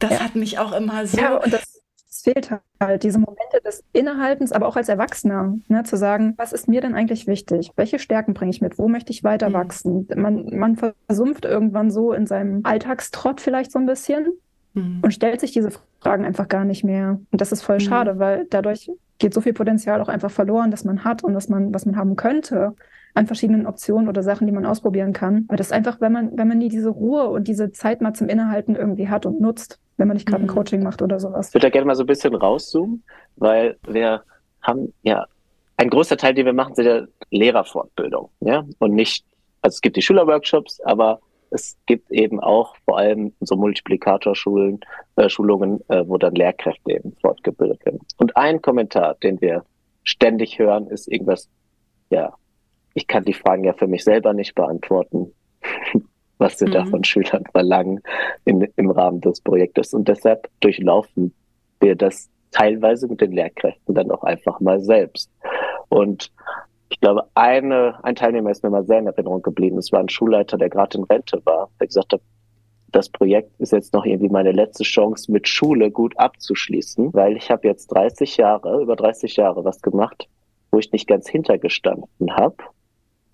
[0.00, 1.18] das hat mich auch immer so.
[1.18, 1.73] Ja, und das
[2.24, 6.68] fehlt halt, diese Momente des Innehaltens, aber auch als Erwachsener, ne, zu sagen, was ist
[6.68, 7.70] mir denn eigentlich wichtig?
[7.76, 8.78] Welche Stärken bringe ich mit?
[8.78, 9.54] Wo möchte ich weiter mhm.
[9.54, 10.08] wachsen?
[10.16, 14.32] Man, man versumpft irgendwann so in seinem Alltagstrott vielleicht so ein bisschen
[14.72, 15.00] mhm.
[15.02, 17.20] und stellt sich diese Fragen einfach gar nicht mehr.
[17.30, 17.80] Und das ist voll mhm.
[17.80, 21.48] schade, weil dadurch geht so viel Potenzial auch einfach verloren, dass man hat und dass
[21.48, 22.74] man, was man haben könnte
[23.14, 25.44] an verschiedenen Optionen oder Sachen, die man ausprobieren kann.
[25.48, 28.12] Aber das ist einfach, wenn man, wenn man nie diese Ruhe und diese Zeit mal
[28.12, 30.50] zum Innehalten irgendwie hat und nutzt, wenn man nicht gerade mhm.
[30.50, 31.48] ein Coaching macht oder sowas.
[31.48, 33.04] Ich würde da gerne mal so ein bisschen rauszoomen,
[33.36, 34.22] weil wir
[34.62, 35.26] haben ja
[35.76, 39.24] ein großer Teil, den wir machen, sind ja Lehrerfortbildung, ja, und nicht,
[39.60, 44.80] also es gibt die Schülerworkshops, aber es gibt eben auch vor allem so Multiplikatorschulen,
[45.16, 48.00] äh, Schulungen, äh, wo dann Lehrkräfte eben fortgebildet werden.
[48.18, 49.64] Und ein Kommentar, den wir
[50.02, 51.48] ständig hören, ist irgendwas,
[52.10, 52.34] ja,
[52.94, 55.32] ich kann die Fragen ja für mich selber nicht beantworten
[56.38, 56.72] was wir mhm.
[56.72, 58.00] da von Schülern verlangen
[58.44, 59.94] in, im Rahmen des Projektes.
[59.94, 61.32] Und deshalb durchlaufen
[61.80, 65.30] wir das teilweise mit den Lehrkräften dann auch einfach mal selbst.
[65.88, 66.30] Und
[66.88, 69.78] ich glaube, eine, ein Teilnehmer ist mir mal sehr in Erinnerung geblieben.
[69.78, 72.20] Es war ein Schulleiter, der gerade in Rente war, der gesagt hat,
[72.92, 77.50] das Projekt ist jetzt noch irgendwie meine letzte Chance, mit Schule gut abzuschließen, weil ich
[77.50, 80.28] habe jetzt 30 Jahre, über 30 Jahre was gemacht,
[80.70, 82.54] wo ich nicht ganz hintergestanden habe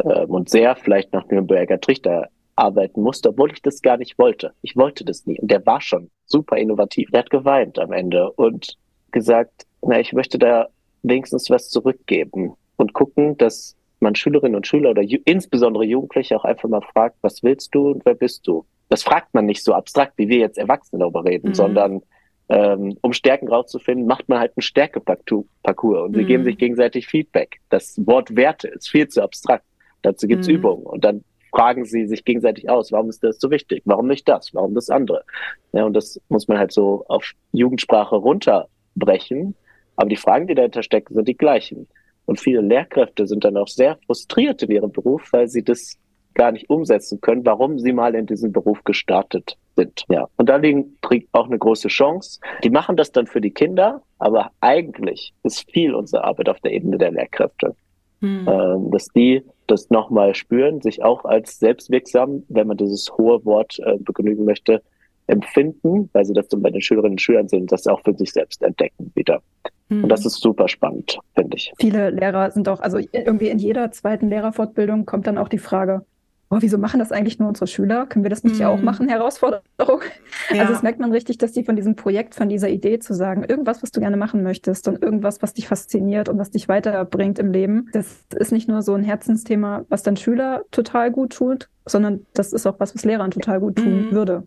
[0.05, 4.53] ähm, und sehr vielleicht nach Nürnberger Trichter arbeiten musste, obwohl ich das gar nicht wollte.
[4.63, 5.41] Ich wollte das nie.
[5.41, 7.11] Und der war schon super innovativ.
[7.11, 8.77] Der hat geweint am Ende und
[9.13, 10.69] gesagt, na, ich möchte da
[11.03, 16.69] wenigstens was zurückgeben und gucken, dass man Schülerinnen und Schüler oder insbesondere Jugendliche auch einfach
[16.69, 18.65] mal fragt, was willst du und wer bist du?
[18.89, 21.55] Das fragt man nicht so abstrakt, wie wir jetzt Erwachsene darüber reden, mhm.
[21.55, 22.03] sondern
[22.49, 26.47] ähm, um Stärken rauszufinden, macht man halt einen Stärkeparcours und sie geben mhm.
[26.47, 27.61] sich gegenseitig Feedback.
[27.69, 29.65] Das Wort Werte ist viel zu abstrakt.
[30.03, 30.55] Dazu gibt's mhm.
[30.55, 33.83] Übungen und dann fragen sie sich gegenseitig aus, warum ist das so wichtig?
[33.85, 34.55] Warum nicht das?
[34.55, 35.25] Warum das andere?
[35.73, 39.55] Ja, und das muss man halt so auf Jugendsprache runterbrechen.
[39.97, 41.89] Aber die Fragen, die dahinter stecken, sind die gleichen.
[42.27, 45.99] Und viele Lehrkräfte sind dann auch sehr frustriert in ihrem Beruf, weil sie das
[46.35, 50.05] gar nicht umsetzen können, warum sie mal in diesen Beruf gestartet sind.
[50.09, 50.29] Ja.
[50.37, 52.41] Und da liegt auch eine große Chance.
[52.63, 56.73] Die machen das dann für die Kinder, aber eigentlich ist viel unsere Arbeit auf der
[56.73, 57.75] Ebene der Lehrkräfte.
[58.21, 58.47] Hm.
[58.49, 63.79] Ähm, dass die das nochmal spüren, sich auch als selbstwirksam, wenn man dieses hohe Wort
[63.85, 64.83] äh, begnügen möchte,
[65.27, 68.33] empfinden, weil sie das dann bei den Schülerinnen und Schülern sehen, das auch für sich
[68.33, 69.41] selbst entdecken wieder.
[69.89, 70.27] Und das hm.
[70.29, 71.73] ist super spannend, finde ich.
[71.81, 76.05] Viele Lehrer sind auch, also irgendwie in jeder zweiten Lehrerfortbildung kommt dann auch die Frage,
[76.51, 78.07] oh, wieso machen das eigentlich nur unsere Schüler?
[78.07, 78.65] Können wir das nicht mm.
[78.65, 79.09] auch machen?
[79.09, 80.03] Herausforderung.
[80.51, 80.63] Ja.
[80.63, 83.45] Also das merkt man richtig, dass die von diesem Projekt, von dieser Idee zu sagen,
[83.45, 87.39] irgendwas, was du gerne machen möchtest und irgendwas, was dich fasziniert und was dich weiterbringt
[87.39, 91.69] im Leben, das ist nicht nur so ein Herzensthema, was dann Schüler total gut tut,
[91.87, 94.13] sondern das ist auch was, was Lehrern total gut tun mm.
[94.13, 94.43] würde.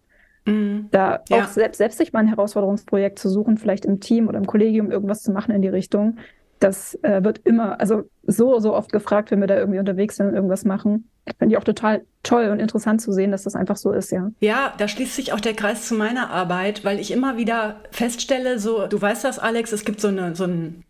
[0.46, 0.88] Mm.
[0.92, 1.44] Da ja.
[1.44, 4.92] auch selbst, selbst sich mal ein Herausforderungsprojekt zu suchen, vielleicht im Team oder im Kollegium
[4.92, 6.18] irgendwas zu machen in die Richtung,
[6.60, 10.28] das äh, wird immer, also so, so oft gefragt, wenn wir da irgendwie unterwegs sind
[10.28, 11.10] und irgendwas machen.
[11.40, 14.32] Finde ich auch total toll und interessant zu sehen, dass das einfach so ist, ja.
[14.40, 18.60] Ja, da schließt sich auch der Kreis zu meiner Arbeit, weil ich immer wieder feststelle,
[18.60, 20.84] so, du weißt das, Alex, es gibt so eine, so ein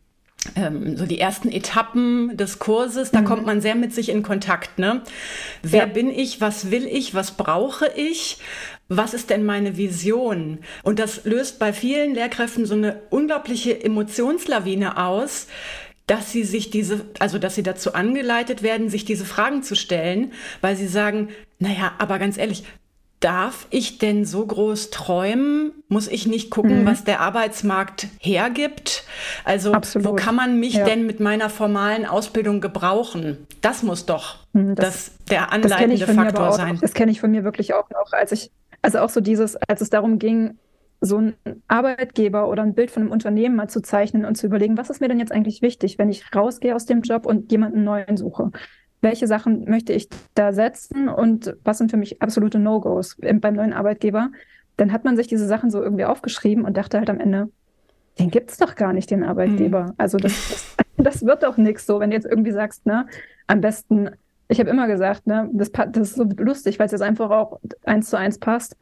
[0.56, 3.26] ähm, so die ersten Etappen des Kurses, da mhm.
[3.26, 4.78] kommt man sehr mit sich in Kontakt.
[4.78, 5.02] Ne?
[5.62, 5.86] Wer ja.
[5.86, 6.42] bin ich?
[6.42, 7.16] Was will ich?
[7.16, 8.40] Was brauche ich?
[8.90, 10.60] was ist denn meine Vision?
[10.84, 15.48] Und das löst bei vielen Lehrkräften so eine unglaubliche Emotionslawine aus,
[16.08, 20.32] dass sie sich diese, also dass sie dazu angeleitet werden, sich diese Fragen zu stellen,
[20.62, 22.66] weil sie sagen, naja, aber ganz ehrlich,
[23.24, 25.72] darf ich denn so groß träumen?
[25.88, 26.86] Muss ich nicht gucken, mhm.
[26.86, 29.06] was der Arbeitsmarkt hergibt?
[29.46, 30.08] Also Absolut.
[30.08, 30.84] wo kann man mich ja.
[30.84, 33.48] denn mit meiner formalen Ausbildung gebrauchen?
[33.62, 36.80] Das muss doch mhm, das, das, der anleitende das Faktor sein.
[36.82, 39.80] Das kenne ich von mir wirklich auch noch, als ich also auch so dieses, als
[39.80, 40.60] es darum ging,
[41.06, 41.36] so einen
[41.68, 45.02] Arbeitgeber oder ein Bild von einem Unternehmen mal zu zeichnen und zu überlegen, was ist
[45.02, 48.52] mir denn jetzt eigentlich wichtig, wenn ich rausgehe aus dem Job und jemanden neuen suche?
[49.02, 53.74] Welche Sachen möchte ich da setzen und was sind für mich absolute No-Gos beim neuen
[53.74, 54.32] Arbeitgeber?
[54.78, 57.50] Dann hat man sich diese Sachen so irgendwie aufgeschrieben und dachte halt am Ende,
[58.18, 59.88] den gibt es doch gar nicht, den Arbeitgeber.
[59.88, 59.94] Mhm.
[59.98, 63.08] Also das, das, das, wird doch nichts so, wenn du jetzt irgendwie sagst, ne,
[63.48, 64.12] am besten
[64.48, 67.60] ich habe immer gesagt, ne, das, das ist so lustig, weil es jetzt einfach auch
[67.84, 68.78] eins zu eins passt.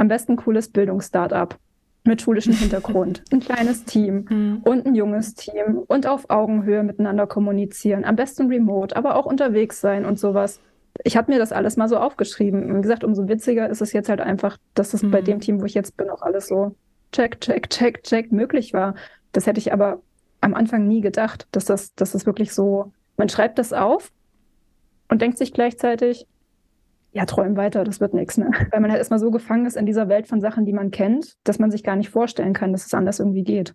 [0.00, 1.58] Am besten cooles Bildungsstartup
[2.04, 4.60] mit schulischem Hintergrund, ein kleines Team mhm.
[4.64, 9.78] und ein junges Team und auf Augenhöhe miteinander kommunizieren, am besten remote, aber auch unterwegs
[9.82, 10.58] sein und sowas.
[11.04, 12.74] Ich habe mir das alles mal so aufgeschrieben.
[12.74, 15.10] Wie gesagt, umso witziger ist es jetzt halt einfach, dass es mhm.
[15.10, 16.74] bei dem Team, wo ich jetzt bin, auch alles so
[17.12, 18.94] check, check, check, check möglich war.
[19.32, 20.00] Das hätte ich aber
[20.40, 24.10] am Anfang nie gedacht, dass das, dass das wirklich so, man schreibt das auf
[25.10, 26.26] und denkt sich gleichzeitig,
[27.12, 28.50] ja, träum weiter, das wird nichts, ne?
[28.70, 31.36] Weil man halt erstmal so gefangen ist in dieser Welt von Sachen, die man kennt,
[31.44, 33.74] dass man sich gar nicht vorstellen kann, dass es anders irgendwie geht.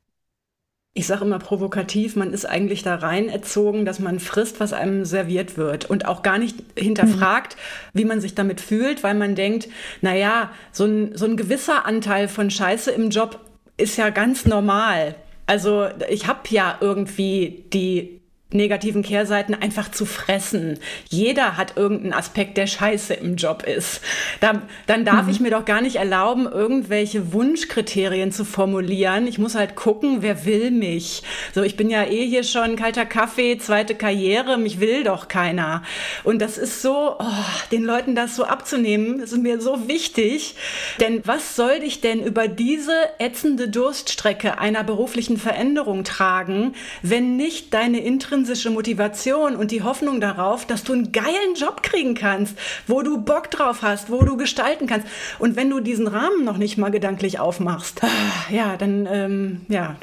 [0.97, 5.03] Ich sage immer provokativ, man ist eigentlich da rein erzogen, dass man frisst, was einem
[5.03, 7.99] serviert wird und auch gar nicht hinterfragt, mhm.
[7.99, 9.67] wie man sich damit fühlt, weil man denkt,
[9.99, 13.41] naja, so ein, so ein gewisser Anteil von Scheiße im Job
[13.75, 15.15] ist ja ganz normal.
[15.47, 20.79] Also ich habe ja irgendwie die negativen Kehrseiten einfach zu fressen.
[21.09, 24.01] Jeder hat irgendeinen Aspekt, der scheiße im Job ist.
[24.39, 25.31] Da, dann darf mhm.
[25.31, 29.25] ich mir doch gar nicht erlauben, irgendwelche Wunschkriterien zu formulieren.
[29.27, 31.23] Ich muss halt gucken, wer will mich.
[31.53, 35.81] So, ich bin ja eh hier schon kalter Kaffee, zweite Karriere, mich will doch keiner.
[36.23, 40.55] Und das ist so, oh, den Leuten das so abzunehmen, ist mir so wichtig.
[40.99, 47.73] Denn was soll dich denn über diese ätzende Durststrecke einer beruflichen Veränderung tragen, wenn nicht
[47.73, 52.57] deine Interessen intrinsische Motivation und die Hoffnung darauf, dass du einen geilen Job kriegen kannst,
[52.85, 55.07] wo du Bock drauf hast, wo du gestalten kannst.
[55.39, 58.07] Und wenn du diesen Rahmen noch nicht mal gedanklich aufmachst, ah,
[58.51, 59.95] ja, dann ähm, ja,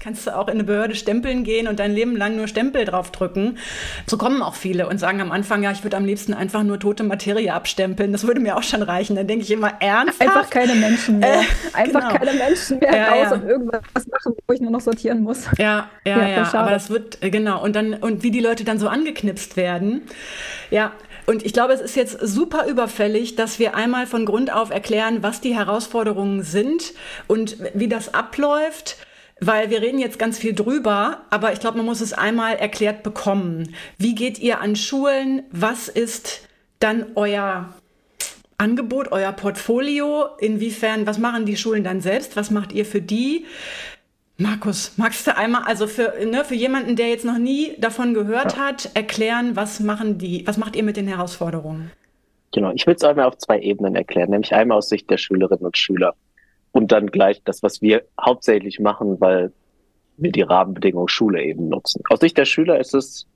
[0.00, 3.58] kannst du auch in eine Behörde stempeln gehen und dein Leben lang nur Stempel draufdrücken.
[4.06, 6.78] So kommen auch viele und sagen am Anfang, ja, ich würde am liebsten einfach nur
[6.78, 8.12] tote Materie abstempeln.
[8.12, 9.16] Das würde mir auch schon reichen.
[9.16, 10.20] Dann denke ich immer ernsthaft.
[10.20, 11.40] Einfach keine Menschen mehr.
[11.40, 11.42] Äh,
[11.72, 12.18] Einfach genau.
[12.18, 13.32] keine Menschen mehr ja, raus ja.
[13.32, 15.46] und irgendwas machen, wo ich nur noch sortieren muss.
[15.58, 16.28] Ja, ja, ja.
[16.28, 16.54] ja.
[16.54, 17.62] Aber das wird, äh, genau.
[17.72, 20.02] Und dann, und wie die Leute dann so angeknipst werden.
[20.70, 20.92] Ja,
[21.24, 25.22] und ich glaube, es ist jetzt super überfällig, dass wir einmal von Grund auf erklären,
[25.22, 26.92] was die Herausforderungen sind
[27.28, 28.98] und wie das abläuft.
[29.40, 33.02] Weil wir reden jetzt ganz viel drüber, aber ich glaube, man muss es einmal erklärt
[33.02, 33.74] bekommen.
[33.96, 35.44] Wie geht ihr an Schulen?
[35.50, 36.46] Was ist
[36.78, 37.74] dann euer
[38.58, 40.26] Angebot, euer Portfolio?
[40.38, 42.36] Inwiefern, was machen die Schulen dann selbst?
[42.36, 43.46] Was macht ihr für die?
[44.38, 48.56] Markus, magst du einmal, also für, ne, für jemanden, der jetzt noch nie davon gehört
[48.56, 48.58] ja.
[48.58, 51.90] hat, erklären, was machen die, was macht ihr mit den Herausforderungen?
[52.52, 55.64] Genau, ich will es einmal auf zwei Ebenen erklären, nämlich einmal aus Sicht der Schülerinnen
[55.64, 56.14] und Schüler
[56.72, 59.52] und dann gleich das, was wir hauptsächlich machen, weil
[60.16, 62.02] wir die Rahmenbedingungen Schule eben nutzen.
[62.10, 63.26] Aus Sicht der Schüler ist es,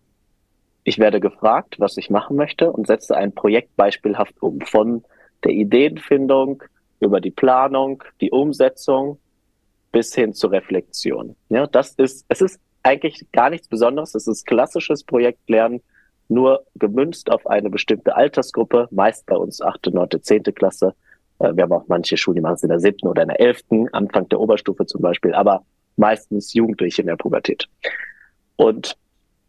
[0.84, 5.04] ich werde gefragt, was ich machen möchte und setze ein Projekt beispielhaft um, von
[5.44, 6.62] der Ideenfindung
[7.00, 9.18] über die Planung, die Umsetzung
[9.96, 11.36] bis hin zur Reflexion.
[11.48, 14.14] Ja, das ist, es ist eigentlich gar nichts Besonderes.
[14.14, 15.80] Es ist klassisches Projektlernen,
[16.28, 20.94] nur gemünzt auf eine bestimmte Altersgruppe, meist bei uns achte, neunte, zehnte Klasse.
[21.38, 23.40] Äh, wir haben auch manche Schulen, die machen es in der siebten oder in der
[23.40, 25.64] elften, Anfang der Oberstufe zum Beispiel, aber
[25.96, 27.66] meistens Jugendliche in der Pubertät.
[28.56, 28.98] Und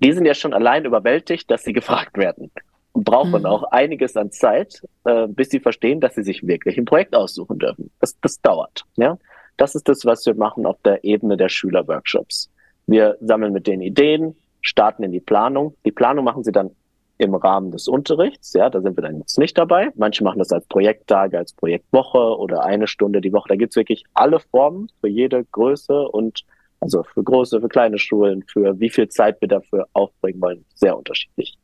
[0.01, 2.51] die sind ja schon allein überwältigt, dass sie gefragt werden
[2.93, 3.47] und brauchen mhm.
[3.47, 7.59] auch einiges an Zeit, äh, bis sie verstehen, dass sie sich wirklich ein Projekt aussuchen
[7.59, 7.91] dürfen.
[7.99, 8.85] Das, das dauert.
[8.95, 9.17] Ja?
[9.57, 12.49] Das ist das, was wir machen auf der Ebene der Schülerworkshops.
[12.85, 15.75] Wir sammeln mit den Ideen, starten in die Planung.
[15.85, 16.71] Die Planung machen sie dann
[17.17, 18.53] im Rahmen des Unterrichts.
[18.53, 19.89] Ja, da sind wir dann jetzt nicht dabei.
[19.95, 23.49] Manche machen das als Projekttage, als Projektwoche oder eine Stunde die Woche.
[23.49, 26.43] Da gibt's wirklich alle Formen für jede Größe und
[26.79, 30.95] also für große, für kleine Schulen, für wie viel Zeit wir dafür aufbringen wollen, sehr
[30.95, 31.57] unterschiedlich.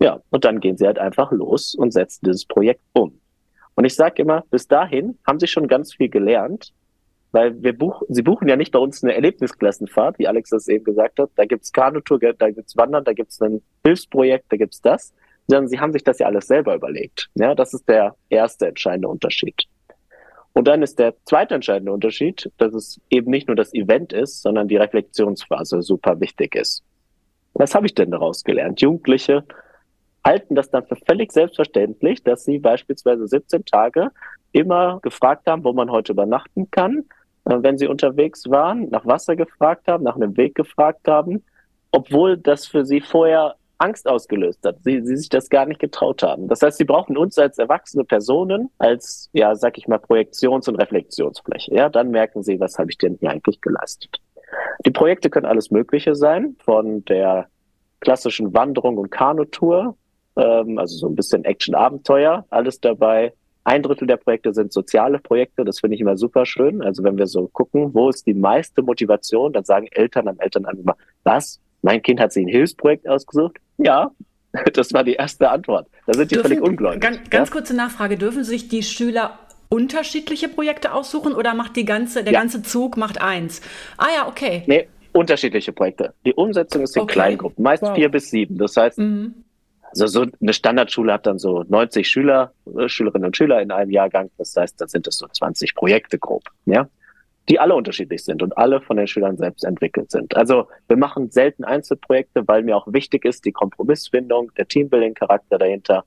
[0.00, 3.20] Ja, und dann gehen sie halt einfach los und setzen dieses Projekt um.
[3.76, 6.72] Und ich sage immer, bis dahin haben sie schon ganz viel gelernt,
[7.34, 10.84] weil wir buchen, sie buchen ja nicht bei uns eine Erlebnisklassenfahrt, wie Alex das eben
[10.84, 11.30] gesagt hat.
[11.34, 15.12] Da gibt's Kanutour, da gibt's Wandern, da gibt's ein Hilfsprojekt, da gibt's das.
[15.48, 17.28] Sondern sie haben sich das ja alles selber überlegt.
[17.34, 19.64] Ja, das ist der erste entscheidende Unterschied.
[20.52, 24.42] Und dann ist der zweite entscheidende Unterschied, dass es eben nicht nur das Event ist,
[24.42, 26.84] sondern die Reflexionsphase super wichtig ist.
[27.54, 28.80] Was habe ich denn daraus gelernt?
[28.80, 29.44] Jugendliche
[30.24, 34.12] halten das dann für völlig selbstverständlich, dass sie beispielsweise 17 Tage
[34.52, 37.04] immer gefragt haben, wo man heute übernachten kann,
[37.44, 41.44] wenn sie unterwegs waren, nach Wasser gefragt haben, nach einem Weg gefragt haben,
[41.90, 46.22] obwohl das für sie vorher Angst ausgelöst hat, sie, sie sich das gar nicht getraut
[46.22, 46.48] haben.
[46.48, 50.76] Das heißt, sie brauchen uns als erwachsene Personen, als, ja, sag ich mal, Projektions- und
[50.76, 51.74] Reflexionsfläche.
[51.74, 54.20] Ja, dann merken sie, was habe ich denn hier eigentlich geleistet.
[54.86, 57.48] Die Projekte können alles Mögliche sein, von der
[58.00, 59.96] klassischen Wanderung und Kanutour,
[60.36, 63.32] ähm, also so ein bisschen Action-Abenteuer, alles dabei,
[63.64, 65.64] ein Drittel der Projekte sind soziale Projekte.
[65.64, 66.82] Das finde ich immer super schön.
[66.82, 70.80] Also wenn wir so gucken, wo ist die meiste Motivation, dann sagen Eltern am Elternamt
[70.80, 71.60] immer, was?
[71.82, 73.56] Mein Kind hat sich ein Hilfsprojekt ausgesucht?
[73.78, 74.10] Ja,
[74.74, 75.88] das war die erste Antwort.
[76.06, 77.00] Da sind die dürfen, völlig ungläubig.
[77.00, 77.52] Ganz, ganz ja?
[77.52, 78.18] kurze Nachfrage.
[78.18, 79.38] Dürfen sich die Schüler
[79.70, 82.40] unterschiedliche Projekte aussuchen oder macht die ganze, der ja.
[82.40, 83.62] ganze Zug macht eins?
[83.96, 84.62] Ah ja, okay.
[84.66, 86.12] Nee, unterschiedliche Projekte.
[86.26, 87.14] Die Umsetzung ist in okay.
[87.14, 87.94] Kleingruppen, meist wow.
[87.94, 88.58] vier bis sieben.
[88.58, 89.43] Das heißt, mhm.
[90.00, 93.90] Also so eine Standardschule hat dann so 90 Schüler, äh, Schülerinnen und Schüler in einem
[93.90, 94.30] Jahrgang.
[94.38, 96.88] Das heißt, dann sind es so 20 Projekte grob, ja,
[97.48, 100.34] die alle unterschiedlich sind und alle von den Schülern selbst entwickelt sind.
[100.36, 106.04] Also wir machen selten Einzelprojekte, weil mir auch wichtig ist die Kompromissfindung, der Teambuilding-Charakter dahinter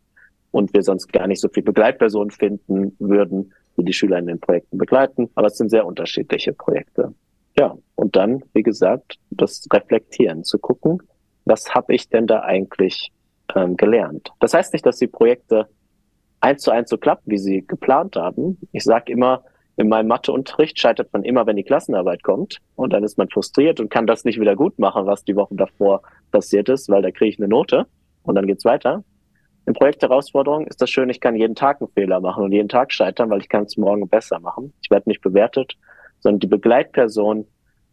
[0.52, 4.40] und wir sonst gar nicht so viel Begleitpersonen finden würden, die die Schüler in den
[4.40, 5.30] Projekten begleiten.
[5.36, 7.14] Aber es sind sehr unterschiedliche Projekte.
[7.58, 11.02] Ja, und dann, wie gesagt, das Reflektieren, zu gucken,
[11.46, 13.12] was habe ich denn da eigentlich
[13.56, 14.32] ähm, gelernt.
[14.40, 15.68] Das heißt nicht, dass die Projekte
[16.40, 18.58] eins zu eins so klappen, wie sie geplant haben.
[18.72, 19.44] Ich sage immer,
[19.76, 23.80] in meinem Matheunterricht scheitert man immer, wenn die Klassenarbeit kommt und dann ist man frustriert
[23.80, 27.12] und kann das nicht wieder gut machen, was die Wochen davor passiert ist, weil da
[27.12, 27.86] kriege ich eine Note
[28.24, 29.04] und dann geht's weiter.
[29.68, 32.92] In Projektherausforderungen ist das schön, ich kann jeden Tag einen Fehler machen und jeden Tag
[32.92, 34.74] scheitern, weil ich kann es morgen besser machen.
[34.82, 35.78] Ich werde nicht bewertet,
[36.22, 37.46] sondern die Begleitperson,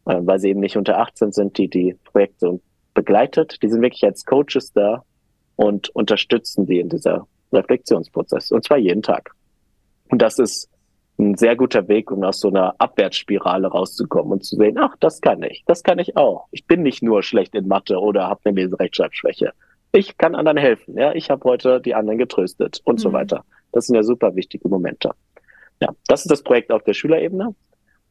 [0.07, 2.61] äh, weil sie eben nicht unter 18 sind, die die Projekte
[2.95, 5.05] begleitet, die sind wirklich als Coaches da
[5.57, 8.51] und unterstützen die in dieser Reflexionsprozess.
[8.51, 9.33] Und zwar jeden Tag.
[10.11, 10.71] Und das ist
[11.19, 15.21] ein sehr guter Weg, um aus so einer Abwärtsspirale rauszukommen und zu sehen, ach, das
[15.21, 16.47] kann ich, das kann ich auch.
[16.51, 19.53] Ich bin nicht nur schlecht in Mathe oder habe eine Leserechtschreibschwäche.
[19.93, 20.99] Ich kann anderen helfen.
[20.99, 22.99] Ja, ich habe heute die anderen getröstet und mhm.
[22.99, 23.45] so weiter.
[23.71, 25.13] Das sind ja super wichtige Momente.
[25.81, 27.55] Ja, das ist das Projekt auf der Schülerebene.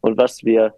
[0.01, 0.73] Und was wir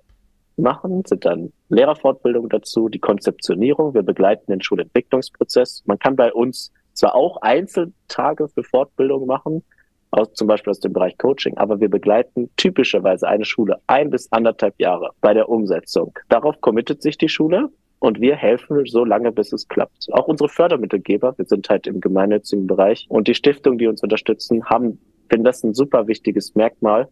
[0.57, 3.93] machen, sind dann Lehrerfortbildungen dazu, die Konzeptionierung.
[3.93, 5.83] Wir begleiten den Schulentwicklungsprozess.
[5.85, 9.63] Man kann bei uns zwar auch Einzeltage für Fortbildung machen,
[10.11, 14.31] aus, zum Beispiel aus dem Bereich Coaching, aber wir begleiten typischerweise eine Schule ein bis
[14.31, 16.17] anderthalb Jahre bei der Umsetzung.
[16.29, 20.07] Darauf committet sich die Schule und wir helfen so lange, bis es klappt.
[20.11, 24.65] Auch unsere Fördermittelgeber, wir sind halt im gemeinnützigen Bereich und die Stiftungen, die uns unterstützen,
[24.65, 24.99] haben,
[25.29, 27.09] finden das ein super wichtiges Merkmal,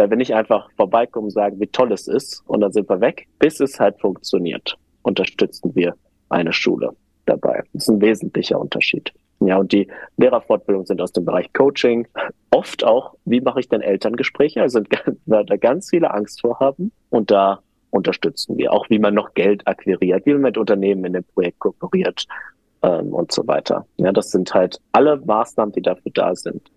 [0.00, 3.02] weil wir nicht einfach vorbeikommen und sagen, wie toll es ist und dann sind wir
[3.02, 5.94] weg, bis es halt funktioniert, unterstützen wir
[6.30, 6.96] eine Schule
[7.26, 7.62] dabei.
[7.74, 9.12] Das ist ein wesentlicher Unterschied.
[9.40, 12.08] Ja, und die Lehrerfortbildungen sind aus dem Bereich Coaching.
[12.50, 14.62] Oft auch, wie mache ich denn Elterngespräche?
[14.62, 14.80] Also
[15.26, 16.76] da ganz viele Angst vor.
[17.10, 18.72] Und da unterstützen wir.
[18.72, 22.24] Auch wie man noch Geld akquiriert, wie man mit Unternehmen in dem Projekt kooperiert
[22.82, 23.86] ähm, und so weiter.
[23.98, 26.70] Ja, das sind halt alle Maßnahmen, die dafür da sind.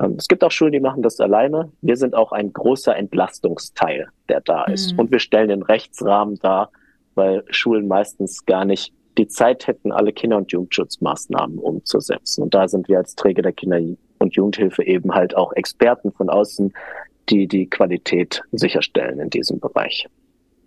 [0.00, 1.70] Ähm, es gibt auch Schulen, die machen das alleine.
[1.80, 4.92] Wir sind auch ein großer Entlastungsteil, der da ist.
[4.92, 4.98] Mhm.
[5.00, 6.70] Und wir stellen den Rechtsrahmen dar,
[7.14, 12.42] weil Schulen meistens gar nicht die Zeit hätten, alle Kinder- und Jugendschutzmaßnahmen umzusetzen.
[12.42, 13.80] Und da sind wir als Träger der Kinder-
[14.18, 16.72] und Jugendhilfe eben halt auch Experten von außen,
[17.28, 20.08] die die Qualität sicherstellen in diesem Bereich.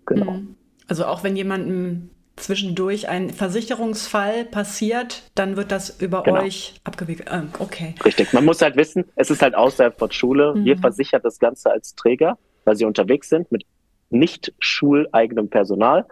[0.06, 0.32] Genau.
[0.32, 0.54] Mhm.
[0.86, 6.42] Also auch wenn jemandem zwischendurch ein Versicherungsfall passiert, dann wird das über genau.
[6.42, 7.30] euch abgewickelt.
[7.30, 7.94] Ah, okay.
[8.04, 8.32] Richtig.
[8.32, 10.54] Man muss halt wissen, es ist halt außerhalb von Schule.
[10.54, 10.64] Mhm.
[10.64, 13.64] Wir versichern das Ganze als Träger, weil sie unterwegs sind mit
[14.10, 16.06] nicht schuleigenem Personal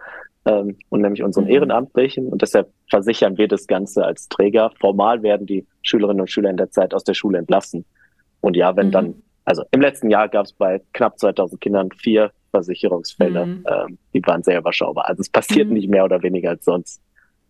[0.45, 1.51] ähm, und nämlich unseren mhm.
[1.51, 2.27] Ehrenamtlichen.
[2.27, 4.71] Und deshalb versichern wir das Ganze als Träger.
[4.79, 7.85] Formal werden die Schülerinnen und Schüler in der Zeit aus der Schule entlassen.
[8.41, 8.91] Und ja, wenn mhm.
[8.91, 13.45] dann, also im letzten Jahr gab es bei knapp 2000 Kindern vier Versicherungsfälle.
[13.45, 13.65] Mhm.
[13.69, 15.09] Ähm, die waren sehr überschaubar.
[15.09, 15.73] Also es passiert mhm.
[15.73, 17.01] nicht mehr oder weniger als sonst.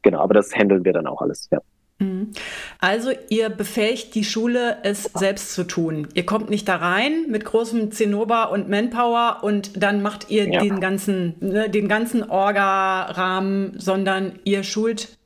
[0.01, 1.59] Genau, aber das handeln wir dann auch alles, ja.
[1.99, 2.31] Mhm.
[2.79, 6.07] Also ihr befähigt die Schule, es selbst zu tun.
[6.15, 10.59] Ihr kommt nicht da rein mit großem Zinnober und Manpower und dann macht ihr ja.
[10.59, 15.19] den ganzen, ne, den ganzen Orga-Rahmen, sondern ihr schult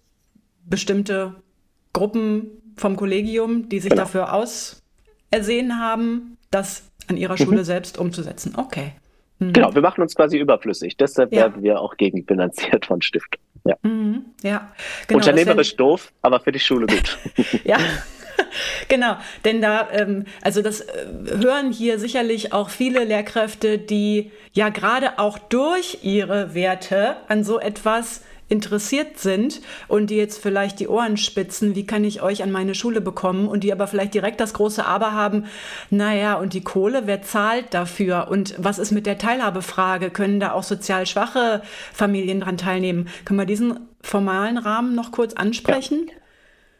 [0.66, 1.36] bestimmte
[1.94, 4.02] Gruppen vom Kollegium, die sich genau.
[4.02, 7.66] dafür ausersehen haben, das an ihrer Schule mhm.
[7.66, 8.54] selbst umzusetzen.
[8.58, 8.94] Okay.
[9.40, 9.54] Mhm.
[9.54, 10.98] Genau, wir machen uns quasi überflüssig.
[10.98, 11.44] Deshalb ja.
[11.44, 13.46] werden wir auch gegenfinanziert von Stiftungen.
[13.66, 13.76] Ja.
[13.82, 14.72] Mhm, ja.
[15.08, 15.78] Genau, Unternehmerisch wär...
[15.78, 17.18] doof, aber für die Schule gut.
[17.64, 17.78] ja.
[18.90, 21.06] Genau, denn da, ähm, also das äh,
[21.42, 27.60] hören hier sicherlich auch viele Lehrkräfte, die ja gerade auch durch ihre Werte an so
[27.60, 32.52] etwas interessiert sind und die jetzt vielleicht die Ohren spitzen, wie kann ich euch an
[32.52, 35.46] meine Schule bekommen und die aber vielleicht direkt das große Aber haben,
[35.90, 40.12] naja, und die Kohle, wer zahlt dafür und was ist mit der Teilhabefrage?
[40.12, 41.62] Können da auch sozial schwache
[41.94, 43.10] Familien dran teilnehmen?
[43.26, 46.08] Können wir diesen formalen Rahmen noch kurz ansprechen?
[46.08, 46.14] Ja.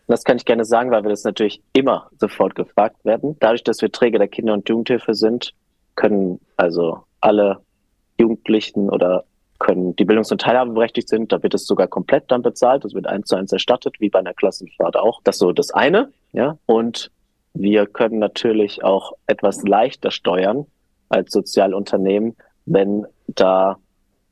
[0.08, 3.38] Das kann ich gerne sagen, weil wir das natürlich immer sofort gefragt werden.
[3.40, 5.54] Dadurch, dass wir Träger der Kinder- und Jugendhilfe sind,
[5.96, 7.62] können also alle
[8.20, 9.26] Jugendlichen oder
[9.60, 12.84] können, die bildungs- und teilhabeberechtigt sind, da wird es sogar komplett dann bezahlt.
[12.84, 15.22] Das wird eins zu eins erstattet, wie bei einer Klassenfahrt auch.
[15.24, 16.58] Das ist so das eine, ja.
[16.66, 17.12] Und
[17.54, 20.66] wir können natürlich auch etwas leichter steuern
[21.10, 22.36] als Sozialunternehmen,
[22.66, 23.78] wenn da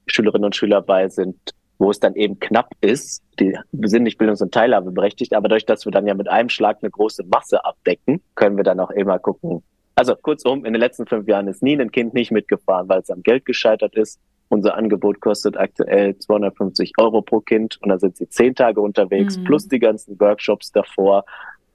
[0.07, 1.37] Schülerinnen und Schüler bei sind,
[1.77, 3.23] wo es dann eben knapp ist.
[3.39, 6.79] Die sind nicht bildungs- und teilhabeberechtigt, aber dadurch, dass wir dann ja mit einem Schlag
[6.81, 9.63] eine große Masse abdecken, können wir dann auch immer gucken.
[9.95, 13.09] Also kurzum, in den letzten fünf Jahren ist nie ein Kind nicht mitgefahren, weil es
[13.09, 14.19] am Geld gescheitert ist.
[14.49, 19.37] Unser Angebot kostet aktuell 250 Euro pro Kind und da sind sie zehn Tage unterwegs,
[19.37, 19.45] mhm.
[19.45, 21.25] plus die ganzen Workshops davor,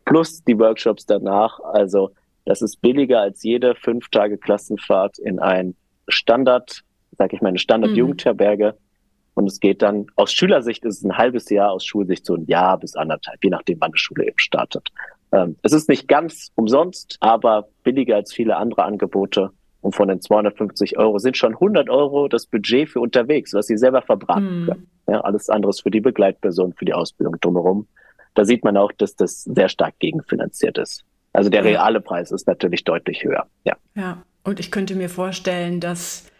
[0.04, 1.58] plus die Workshops danach.
[1.60, 2.10] Also
[2.44, 5.74] das ist billiger als jede fünf Tage Klassenfahrt in ein
[6.08, 6.82] Standard,
[7.16, 8.74] sag ich mal, eine Standard-Jugendherberge.
[8.76, 8.88] Mhm.
[9.34, 12.46] Und es geht dann, aus Schülersicht ist es ein halbes Jahr, aus Schulsicht so ein
[12.46, 14.88] Jahr bis anderthalb, je nachdem, wann die Schule eben startet.
[15.30, 19.50] Ähm, es ist nicht ganz umsonst, aber billiger als viele andere Angebote.
[19.88, 23.78] Und von den 250 Euro sind schon 100 Euro das Budget für unterwegs, was sie
[23.78, 24.66] selber verbraten mm.
[24.66, 24.90] können.
[25.08, 27.86] Ja, alles andere ist für die Begleitperson, für die Ausbildung drumherum.
[28.34, 31.04] Da sieht man auch, dass das sehr stark gegenfinanziert ist.
[31.32, 33.46] Also der reale Preis ist natürlich deutlich höher.
[33.64, 33.78] Ja.
[33.94, 34.22] Ja.
[34.44, 36.30] Und ich könnte mir vorstellen, dass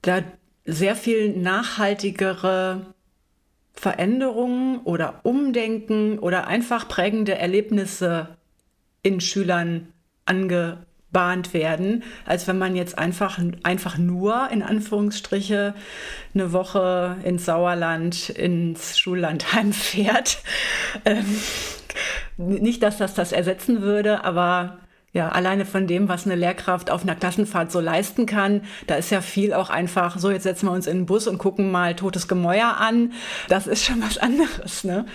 [0.00, 0.22] da
[0.64, 2.86] sehr viel nachhaltigere
[3.74, 8.28] Veränderungen oder Umdenken oder einfach prägende Erlebnisse
[9.02, 9.88] in Schülern
[10.24, 10.78] ange
[11.16, 15.72] bahnt werden, als wenn man jetzt einfach, einfach nur in Anführungsstriche
[16.34, 20.42] eine Woche ins Sauerland, ins Schullandheim fährt.
[21.06, 21.24] Ähm,
[22.36, 24.76] nicht, dass das das ersetzen würde, aber
[25.14, 29.08] Ja, alleine von dem, was eine Lehrkraft auf einer Klassenfahrt so leisten kann, da ist
[29.08, 31.96] ja viel auch einfach, so jetzt setzen wir uns in den Bus und gucken mal
[31.96, 33.14] totes Gemäuer an.
[33.48, 35.06] Das ist schon was anderes, ne?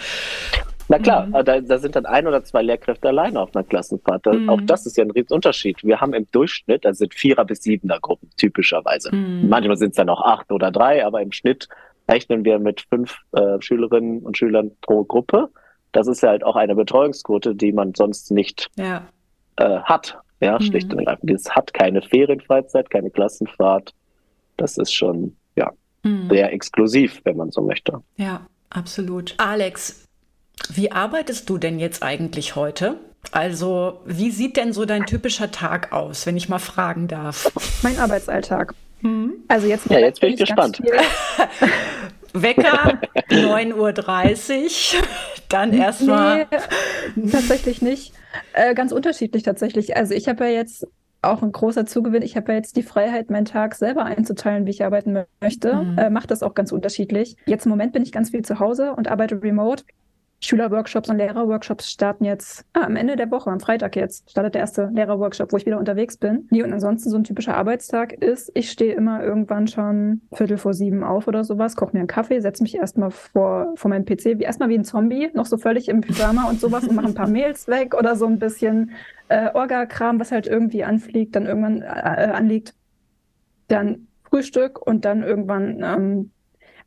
[0.92, 1.46] Na klar, mhm.
[1.46, 4.26] da, da, sind dann ein oder zwei Lehrkräfte alleine auf einer Klassenfahrt.
[4.26, 4.50] mhm.
[4.50, 5.86] Auch das ist ja ein Riesenunterschied.
[5.86, 9.16] Wir haben im Durchschnitt, da sind Vierer- bis Siebener Gruppen typischerweise.
[9.16, 9.48] Mhm.
[9.48, 11.70] Manchmal sind es dann auch acht oder drei, aber im Schnitt
[12.10, 15.48] rechnen wir mit fünf äh, Schülerinnen und Schülern pro Gruppe.
[15.94, 19.08] Das ist ja halt auch eine Betreuungsquote, die man sonst nicht ja.
[19.56, 20.18] äh, hat.
[20.42, 20.64] Ja, mhm.
[20.64, 21.32] schlicht und ergreifend.
[21.32, 23.94] Es hat keine Ferienfreizeit, keine Klassenfahrt.
[24.58, 25.72] Das ist schon, ja,
[26.04, 26.28] mhm.
[26.30, 28.02] sehr exklusiv, wenn man so möchte.
[28.18, 29.36] Ja, absolut.
[29.38, 30.10] Alex,
[30.74, 32.98] wie arbeitest du denn jetzt eigentlich heute?
[33.32, 37.52] Also, wie sieht denn so dein typischer Tag aus, wenn ich mal fragen darf?
[37.84, 38.74] Mein Arbeitsalltag.
[39.02, 39.34] Mhm.
[39.48, 40.82] Also jetzt, ja, jetzt bin ich gespannt.
[42.34, 43.00] Wecker
[43.30, 45.04] 9.30 Uhr,
[45.50, 46.48] dann erstmal.
[47.16, 48.14] Nee, tatsächlich nicht.
[48.54, 49.98] Äh, ganz unterschiedlich tatsächlich.
[49.98, 50.88] Also ich habe ja jetzt
[51.22, 52.24] auch ein großer Zugewinn.
[52.24, 55.76] Ich habe ja jetzt die Freiheit, meinen Tag selber einzuteilen, wie ich arbeiten möchte.
[55.76, 55.98] Mhm.
[55.98, 57.36] Äh, Mache das auch ganz unterschiedlich.
[57.46, 59.84] Jetzt im Moment bin ich ganz viel zu Hause und arbeite remote.
[60.44, 64.62] Schülerworkshops und Lehrerworkshops starten jetzt ah, am Ende der Woche, am Freitag jetzt, startet der
[64.62, 66.48] erste Lehrerworkshop, wo ich wieder unterwegs bin.
[66.50, 70.74] Nee, und ansonsten so ein typischer Arbeitstag ist, ich stehe immer irgendwann schon Viertel vor
[70.74, 74.40] sieben auf oder sowas, koche mir einen Kaffee, setze mich erstmal vor, vor meinem PC,
[74.40, 77.14] wie, erstmal wie ein Zombie, noch so völlig im Pyjama und sowas und mache ein
[77.14, 78.92] paar Mails weg oder so ein bisschen
[79.28, 81.86] äh, Orga-Kram, was halt irgendwie anfliegt, dann irgendwann äh,
[82.34, 82.74] anliegt.
[83.68, 86.32] Dann Frühstück und dann irgendwann ähm,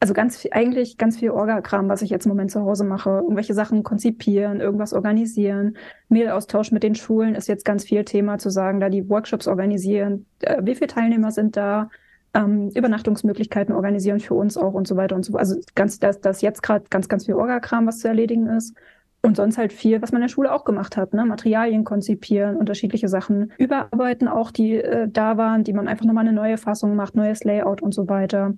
[0.00, 3.10] also ganz viel, eigentlich ganz viel Orga-Kram, was ich jetzt im Moment zu Hause mache.
[3.10, 5.76] Irgendwelche Sachen konzipieren, irgendwas organisieren.
[6.08, 10.26] Mailaustausch mit den Schulen ist jetzt ganz viel Thema zu sagen, da die Workshops organisieren.
[10.40, 11.90] Äh, wie viele Teilnehmer sind da?
[12.34, 15.40] Ähm, Übernachtungsmöglichkeiten organisieren für uns auch und so weiter und so fort.
[15.40, 18.74] Also ganz, das, das jetzt gerade ganz, ganz viel Orga-Kram, was zu erledigen ist.
[19.22, 21.24] Und sonst halt viel, was man in der Schule auch gemacht hat, ne?
[21.24, 26.36] Materialien konzipieren, unterschiedliche Sachen überarbeiten auch, die äh, da waren, die man einfach nochmal eine
[26.36, 28.52] neue Fassung macht, neues Layout und so weiter.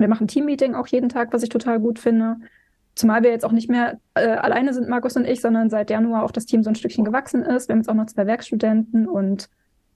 [0.00, 2.36] Wir machen Teammeeting auch jeden Tag, was ich total gut finde.
[2.94, 6.24] Zumal wir jetzt auch nicht mehr äh, alleine sind, Markus und ich, sondern seit Januar
[6.24, 7.68] auch das Team so ein Stückchen gewachsen ist.
[7.68, 9.48] Wir haben jetzt auch noch zwei Werkstudenten und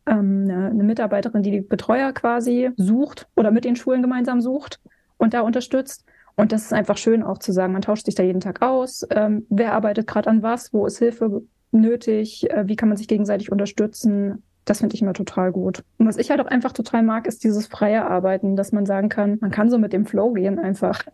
[0.06, 4.80] ähm, eine, eine Mitarbeiterin, die die Betreuer quasi sucht oder mit den Schulen gemeinsam sucht
[5.16, 6.04] und da unterstützt.
[6.36, 9.06] Und das ist einfach schön auch zu sagen, man tauscht sich da jeden Tag aus.
[9.10, 10.72] Ähm, wer arbeitet gerade an was?
[10.72, 12.50] Wo ist Hilfe nötig?
[12.50, 14.42] Äh, wie kann man sich gegenseitig unterstützen?
[14.64, 15.84] Das finde ich immer total gut.
[15.98, 19.08] Und was ich halt auch einfach total mag, ist dieses freie Arbeiten, dass man sagen
[19.08, 21.04] kann, man kann so mit dem Flow gehen einfach.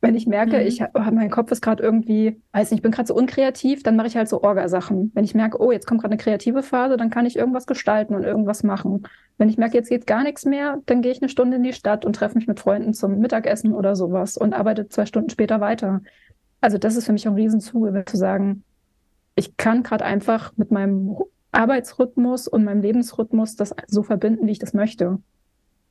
[0.00, 0.66] Wenn ich merke, mhm.
[0.66, 4.06] ich mein Kopf ist gerade irgendwie, weiß nicht, ich bin gerade so unkreativ, dann mache
[4.06, 5.10] ich halt so Orga-Sachen.
[5.12, 8.14] Wenn ich merke, oh, jetzt kommt gerade eine kreative Phase, dann kann ich irgendwas gestalten
[8.14, 9.02] und irgendwas machen.
[9.38, 11.72] Wenn ich merke, jetzt geht gar nichts mehr, dann gehe ich eine Stunde in die
[11.72, 15.60] Stadt und treffe mich mit Freunden zum Mittagessen oder sowas und arbeite zwei Stunden später
[15.60, 16.00] weiter.
[16.60, 18.62] Also das ist für mich ein Riesenzugewinn zu sagen,
[19.34, 21.16] ich kann gerade einfach mit meinem
[21.52, 25.18] Arbeitsrhythmus und meinem Lebensrhythmus das so verbinden, wie ich das möchte.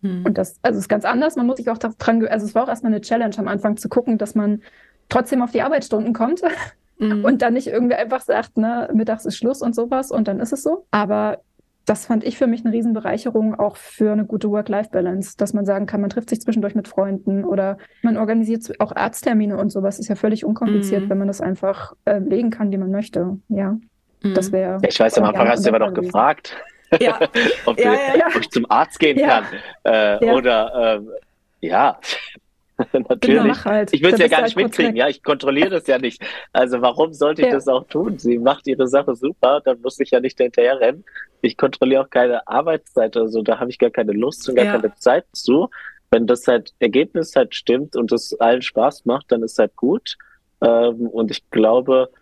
[0.02, 0.26] Hm.
[0.26, 1.36] Und das, also ist ganz anders.
[1.36, 3.90] Man muss sich auch dran, also es war auch erstmal eine Challenge am Anfang zu
[3.90, 4.62] gucken, dass man
[5.10, 6.42] trotzdem auf die Arbeitsstunden kommt
[7.00, 7.24] hm.
[7.24, 10.54] und dann nicht irgendwie einfach sagt, ne, mittags ist Schluss und sowas und dann ist
[10.54, 10.86] es so.
[10.92, 11.40] Aber
[11.88, 15.86] das fand ich für mich eine Riesenbereicherung auch für eine gute Work-Life-Balance, dass man sagen
[15.86, 19.98] kann, man trifft sich zwischendurch mit Freunden oder man organisiert auch Arzttermine und sowas.
[19.98, 21.10] Ist ja völlig unkompliziert, mhm.
[21.10, 23.40] wenn man das einfach äh, legen kann, wie man möchte.
[23.48, 23.78] Ja.
[24.34, 24.54] Das mhm.
[24.54, 24.80] wäre.
[24.88, 26.56] Ich weiß, am Anfang hast du aber noch gefragt,
[27.00, 27.20] ja.
[27.66, 29.46] ob, ja, du, ja, ob, ich zum Arzt gehen kann.
[29.84, 31.10] Äh, oder ähm,
[31.62, 32.00] ja.
[32.94, 33.42] Natürlich.
[33.42, 33.94] Genau, halt.
[33.94, 35.08] Ich will es ja gar nicht halt mitkriegen, ja.
[35.08, 36.22] Ich kontrolliere das ja nicht.
[36.54, 38.20] Also warum sollte ich das auch tun?
[38.20, 41.04] Sie macht ihre Sache super, dann muss ich ja nicht hinterher rennen.
[41.42, 44.66] Ich kontrolliere auch keine Arbeitszeit oder so, da habe ich gar keine Lust und gar
[44.66, 45.70] keine Zeit zu.
[46.10, 50.16] Wenn das halt Ergebnis halt stimmt und es allen Spaß macht, dann ist halt gut.
[50.62, 52.17] Ähm, und ich glaube, äh,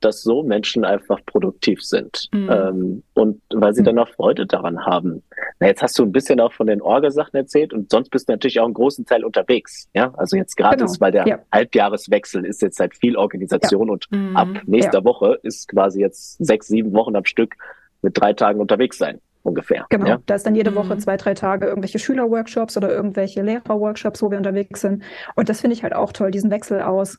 [0.00, 2.50] dass so Menschen einfach produktiv sind mhm.
[2.50, 3.86] ähm, und weil sie mhm.
[3.86, 5.22] dann auch Freude daran haben.
[5.60, 8.32] Na, jetzt hast du ein bisschen auch von den Orgasachen erzählt und sonst bist du
[8.32, 9.88] natürlich auch einen großen Teil unterwegs.
[9.94, 10.92] Ja, also jetzt gerade genau.
[10.98, 11.38] weil der ja.
[11.52, 13.92] Halbjahreswechsel ist jetzt halt viel Organisation ja.
[13.92, 14.36] und mhm.
[14.36, 15.04] ab nächster ja.
[15.04, 17.54] Woche ist quasi jetzt sechs, sieben Wochen am Stück
[18.02, 19.86] mit drei Tagen unterwegs sein ungefähr.
[19.90, 20.18] Genau, ja?
[20.26, 21.00] da ist dann jede Woche mhm.
[21.00, 25.02] zwei, drei Tage irgendwelche Schülerworkshops oder irgendwelche Lehrerworkshops, wo wir unterwegs sind.
[25.34, 27.18] Und das finde ich halt auch toll, diesen Wechsel aus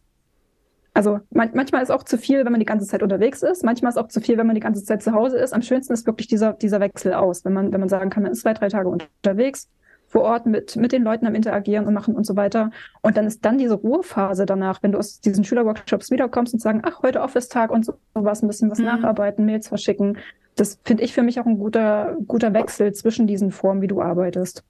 [0.96, 3.66] also man, manchmal ist auch zu viel, wenn man die ganze Zeit unterwegs ist.
[3.66, 5.54] Manchmal ist auch zu viel, wenn man die ganze Zeit zu Hause ist.
[5.54, 8.32] Am schönsten ist wirklich dieser, dieser Wechsel aus, wenn man, wenn man sagen kann, man
[8.32, 9.70] ist zwei, drei Tage unterwegs,
[10.08, 12.72] vor Ort mit, mit den Leuten am Interagieren und machen und so weiter.
[13.02, 16.82] Und dann ist dann diese Ruhephase danach, wenn du aus diesen Schülerworkshops wiederkommst und sagen,
[16.86, 18.86] ach, heute Office-Tag und sowas, ein bisschen was mhm.
[18.86, 20.18] nacharbeiten, Mails verschicken.
[20.56, 24.02] Das finde ich für mich auch ein guter, guter Wechsel zwischen diesen Formen, wie du
[24.02, 24.64] arbeitest.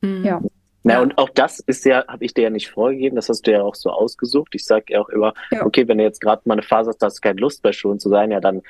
[0.00, 0.24] Mhm.
[0.24, 0.40] Ja.
[0.84, 1.02] Na, ja.
[1.02, 3.62] und auch das ist ja, habe ich dir ja nicht vorgegeben, das hast du ja
[3.62, 4.54] auch so ausgesucht.
[4.54, 5.64] Ich sage ja auch immer, ja.
[5.64, 7.98] okay, wenn du jetzt gerade mal eine Phase hast, hast du keine Lust bei Schulen
[7.98, 8.62] zu sein, ja, dann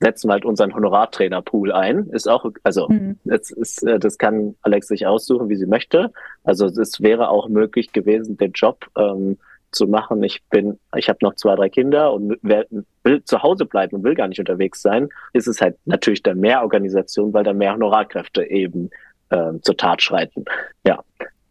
[0.00, 2.08] setzen wir halt unseren Honorartrainerpool ein.
[2.10, 3.18] Ist auch, also mhm.
[3.24, 6.12] das ist, äh, das kann Alex sich aussuchen, wie sie möchte.
[6.44, 9.38] Also es wäre auch möglich gewesen, den Job ähm,
[9.72, 10.22] zu machen.
[10.22, 14.14] Ich bin, ich habe noch zwei, drei Kinder und will zu Hause bleiben und will
[14.14, 15.08] gar nicht unterwegs sein.
[15.32, 18.90] Ist es halt natürlich dann mehr Organisation, weil dann mehr Honorarkräfte eben
[19.30, 20.44] ähm, zur Tat schreiten.
[20.86, 21.02] Ja.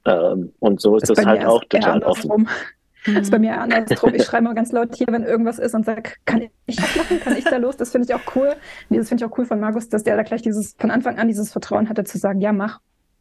[0.06, 2.48] Ähm, und so ist es halt auch total offen.
[3.06, 4.14] Das ist bei mir andersrum.
[4.16, 7.20] Ich schreibe mal ganz laut hier, wenn irgendwas ist und sage, kann ich das machen?
[7.20, 7.78] Kann ich da los?
[7.78, 8.54] Das finde ich auch cool.
[8.90, 11.20] Nee, das finde ich auch cool von Markus, dass der da gleich dieses, von Anfang
[11.20, 12.80] an dieses Vertrauen hatte zu sagen, ja, mach,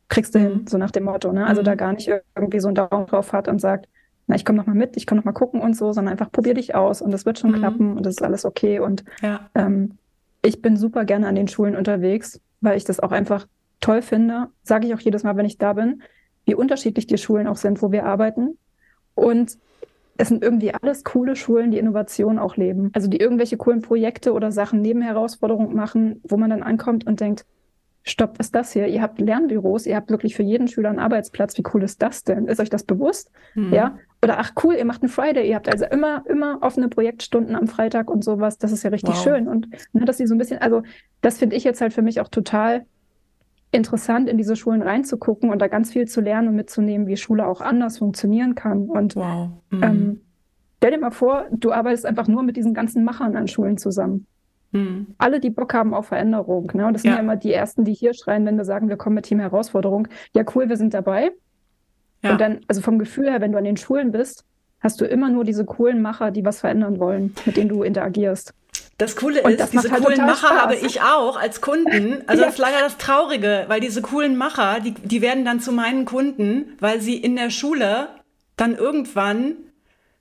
[0.08, 0.66] kriegst du hin, mhm.
[0.66, 1.32] so nach dem Motto.
[1.32, 1.46] Ne?
[1.46, 1.76] Also da mhm.
[1.76, 3.88] gar nicht irgendwie so einen Daumen drauf hat und sagt,
[4.26, 6.32] na, ich komme noch mal mit, ich komme noch mal gucken und so, sondern einfach
[6.32, 7.56] probier dich aus und das wird schon mhm.
[7.56, 8.78] klappen und das ist alles okay.
[8.78, 9.50] Und ja.
[9.54, 9.98] ähm,
[10.42, 13.46] ich bin super gerne an den Schulen unterwegs, weil ich das auch einfach
[13.80, 14.48] toll finde.
[14.62, 16.02] Sage ich auch jedes Mal, wenn ich da bin,
[16.44, 18.58] wie unterschiedlich die Schulen auch sind, wo wir arbeiten.
[19.14, 19.58] Und
[20.16, 22.90] es sind irgendwie alles coole Schulen, die Innovation auch leben.
[22.94, 27.20] Also die irgendwelche coolen Projekte oder Sachen neben Herausforderungen machen, wo man dann ankommt und
[27.20, 27.44] denkt,
[28.04, 28.86] stopp, was ist das hier?
[28.86, 31.56] Ihr habt Lernbüros, ihr habt wirklich für jeden Schüler einen Arbeitsplatz.
[31.56, 32.46] Wie cool ist das denn?
[32.46, 33.30] Ist euch das bewusst?
[33.54, 33.72] Mhm.
[33.72, 33.98] Ja.
[34.22, 37.66] Oder ach cool, ihr macht einen Friday, ihr habt also immer, immer offene Projektstunden am
[37.66, 38.58] Freitag und sowas.
[38.58, 39.22] Das ist ja richtig wow.
[39.22, 39.48] schön.
[39.48, 40.82] Und ne, dass sie so ein bisschen, also
[41.22, 42.84] das finde ich jetzt halt für mich auch total
[43.74, 47.46] interessant, in diese Schulen reinzugucken und da ganz viel zu lernen und mitzunehmen, wie Schule
[47.46, 48.88] auch anders funktionieren kann.
[48.88, 49.50] Und wow.
[49.70, 49.82] mhm.
[49.82, 50.20] ähm,
[50.78, 54.26] stell dir mal vor, du arbeitest einfach nur mit diesen ganzen Machern an Schulen zusammen.
[54.70, 55.08] Mhm.
[55.18, 56.70] Alle, die Bock haben auf Veränderung.
[56.74, 56.86] Ne?
[56.86, 57.16] Und das sind ja.
[57.16, 60.08] ja immer die Ersten, die hier schreien, wenn wir sagen, wir kommen mit Team Herausforderung.
[60.34, 61.32] Ja, cool, wir sind dabei.
[62.22, 62.32] Ja.
[62.32, 64.44] Und dann, also vom Gefühl her, wenn du an den Schulen bist,
[64.80, 68.54] hast du immer nur diese coolen Macher, die was verändern wollen, mit denen du interagierst.
[68.98, 70.58] Das Coole ist, das diese halt coolen Macher Spaß.
[70.58, 72.22] habe ich auch als Kunden.
[72.26, 72.46] Also ja.
[72.46, 76.04] das ist leider das Traurige, weil diese coolen Macher, die, die werden dann zu meinen
[76.04, 78.08] Kunden, weil sie in der Schule
[78.56, 79.56] dann irgendwann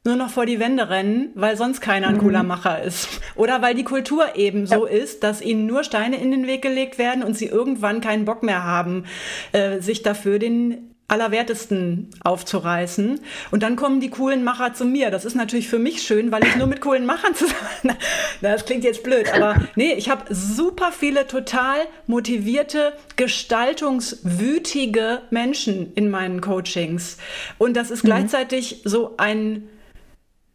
[0.05, 2.19] nur noch vor die Wände rennen, weil sonst keiner ein mhm.
[2.19, 3.07] cooler Macher ist.
[3.36, 4.93] Oder weil die Kultur eben so ja.
[4.93, 8.43] ist, dass ihnen nur Steine in den Weg gelegt werden und sie irgendwann keinen Bock
[8.43, 9.05] mehr haben,
[9.53, 13.20] äh, sich dafür den Allerwertesten aufzureißen.
[13.51, 15.12] Und dann kommen die coolen Macher zu mir.
[15.12, 17.97] Das ist natürlich für mich schön, weil ich nur mit coolen Machern zusammen.
[18.41, 21.78] das klingt jetzt blöd, aber nee, ich habe super viele total
[22.08, 27.18] motivierte, gestaltungswütige Menschen in meinen Coachings.
[27.58, 28.08] Und das ist mhm.
[28.08, 29.70] gleichzeitig so ein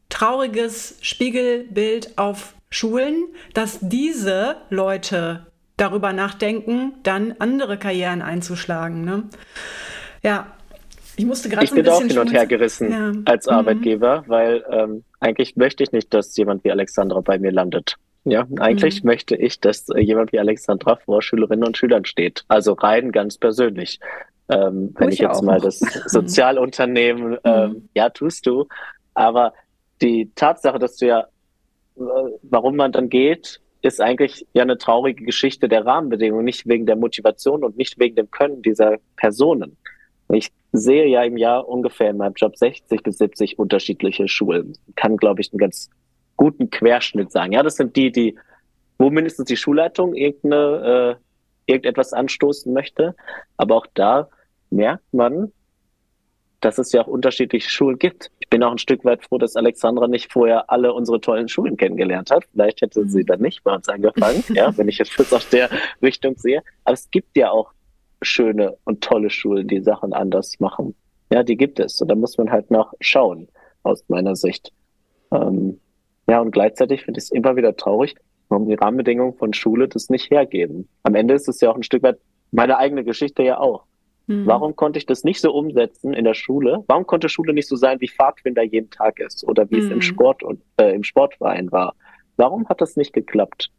[0.08, 3.24] trauriges Spiegelbild auf Schulen,
[3.54, 5.46] dass diese Leute
[5.76, 9.04] darüber nachdenken, dann andere Karrieren einzuschlagen.
[9.04, 9.24] Ne?
[10.22, 10.46] Ja,
[11.18, 13.12] ich musste gerade Ich bin auch hin und her gerissen ja.
[13.24, 13.52] als mhm.
[13.52, 17.96] Arbeitgeber, weil ähm, eigentlich möchte ich nicht, dass jemand wie Alexandra bei mir landet.
[18.24, 19.08] Ja, eigentlich mhm.
[19.08, 22.44] möchte ich, dass äh, jemand wie Alexandra vor Schülerinnen und Schülern steht.
[22.46, 23.98] Also rein ganz persönlich.
[24.48, 25.64] Ähm, wenn ich, ich jetzt mal noch.
[25.64, 27.38] das Sozialunternehmen, mhm.
[27.42, 28.68] ähm, ja, tust du.
[29.14, 29.54] Aber
[30.00, 31.26] die Tatsache, dass du ja,
[31.96, 32.00] äh,
[32.42, 36.96] warum man dann geht, ist eigentlich ja eine traurige Geschichte der Rahmenbedingungen, nicht wegen der
[36.96, 39.76] Motivation und nicht wegen dem Können dieser Personen.
[40.30, 44.76] Ich sehe ja im Jahr ungefähr in meinem Job 60 bis 70 unterschiedliche Schulen.
[44.94, 45.88] Kann, glaube ich, einen ganz
[46.36, 47.52] guten Querschnitt sagen.
[47.52, 48.38] Ja, das sind die, die,
[48.98, 51.18] wo mindestens die Schulleitung irgendeine,
[51.66, 53.14] äh, irgendetwas anstoßen möchte.
[53.56, 54.28] Aber auch da
[54.70, 55.52] merkt man,
[56.60, 58.30] dass es ja auch unterschiedliche Schulen gibt.
[58.40, 61.76] Ich bin auch ein Stück weit froh, dass Alexandra nicht vorher alle unsere tollen Schulen
[61.76, 62.44] kennengelernt hat.
[62.52, 63.26] Vielleicht hätte sie mhm.
[63.26, 65.70] dann nicht bei uns angefangen, ja, wenn ich jetzt aus der
[66.02, 66.62] Richtung sehe.
[66.84, 67.72] Aber es gibt ja auch
[68.22, 70.94] schöne und tolle Schulen, die Sachen anders machen.
[71.30, 72.00] Ja, die gibt es.
[72.00, 73.48] Und da muss man halt noch schauen,
[73.82, 74.72] aus meiner Sicht.
[75.32, 75.78] Ähm,
[76.28, 78.14] ja, und gleichzeitig finde ich es immer wieder traurig,
[78.48, 80.88] warum die Rahmenbedingungen von Schule das nicht hergeben.
[81.02, 82.18] Am Ende ist es ja auch ein Stück weit
[82.50, 83.84] meine eigene Geschichte ja auch.
[84.26, 84.46] Mhm.
[84.46, 86.84] Warum konnte ich das nicht so umsetzen in der Schule?
[86.86, 89.82] Warum konnte Schule nicht so sein, wie Pfadfinder jeden Tag ist oder wie mhm.
[89.82, 90.02] es im mhm.
[90.02, 91.94] Sport und äh, im Sportverein war?
[92.36, 93.70] Warum hat das nicht geklappt?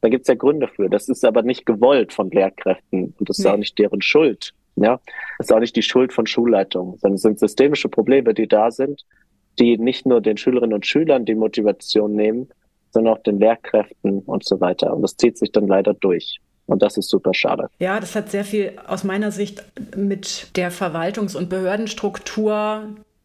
[0.00, 0.88] Da gibt es ja Gründe für.
[0.88, 3.50] Das ist aber nicht gewollt von Lehrkräften und das ist nee.
[3.50, 4.52] auch nicht deren Schuld.
[4.76, 5.00] Ja,
[5.38, 8.70] das ist auch nicht die Schuld von Schulleitungen, sondern es sind systemische Probleme, die da
[8.70, 9.04] sind,
[9.58, 12.48] die nicht nur den Schülerinnen und Schülern die Motivation nehmen,
[12.92, 14.94] sondern auch den Lehrkräften und so weiter.
[14.94, 16.40] Und das zieht sich dann leider durch.
[16.66, 17.68] Und das ist super schade.
[17.78, 19.64] Ja, das hat sehr viel aus meiner Sicht
[19.96, 22.82] mit der Verwaltungs- und Behördenstruktur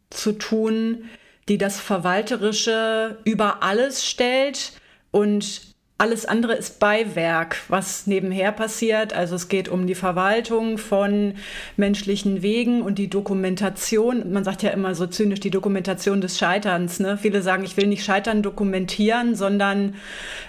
[0.09, 1.03] zu tun,
[1.49, 4.71] die das Verwalterische über alles stellt
[5.11, 5.72] und
[6.03, 9.13] alles andere ist Beiwerk, was nebenher passiert.
[9.13, 11.35] Also es geht um die Verwaltung von
[11.77, 14.33] menschlichen Wegen und die Dokumentation.
[14.33, 16.99] Man sagt ja immer so zynisch die Dokumentation des Scheiterns.
[16.99, 17.17] Ne?
[17.17, 19.95] Viele sagen, ich will nicht Scheitern dokumentieren, sondern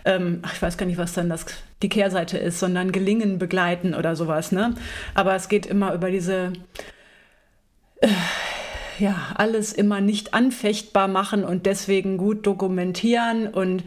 [0.05, 1.47] ähm, ach, ich weiß gar nicht, was dann das
[1.83, 4.51] die Kehrseite ist, sondern Gelingen begleiten oder sowas.
[4.51, 4.75] Ne?
[5.15, 6.53] Aber es geht immer über diese
[8.01, 8.09] äh,
[8.99, 13.85] ja, alles immer nicht anfechtbar machen und deswegen gut dokumentieren und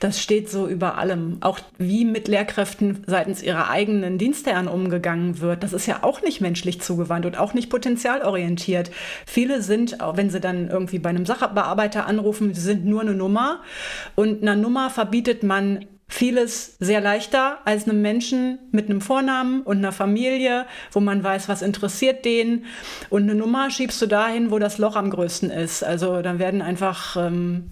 [0.00, 1.38] das steht so über allem.
[1.40, 6.40] Auch wie mit Lehrkräften seitens ihrer eigenen Dienstherren umgegangen wird, das ist ja auch nicht
[6.40, 8.90] menschlich zugewandt und auch nicht potenzialorientiert.
[9.26, 13.62] Viele sind, wenn sie dann irgendwie bei einem Sachbearbeiter anrufen, sie sind nur eine Nummer
[14.14, 19.78] und einer Nummer verbietet man vieles sehr leichter als einem Menschen mit einem Vornamen und
[19.78, 22.64] einer Familie, wo man weiß, was interessiert den.
[23.10, 25.82] Und eine Nummer schiebst du dahin, wo das Loch am größten ist.
[25.82, 27.70] Also dann werden einfach ähm,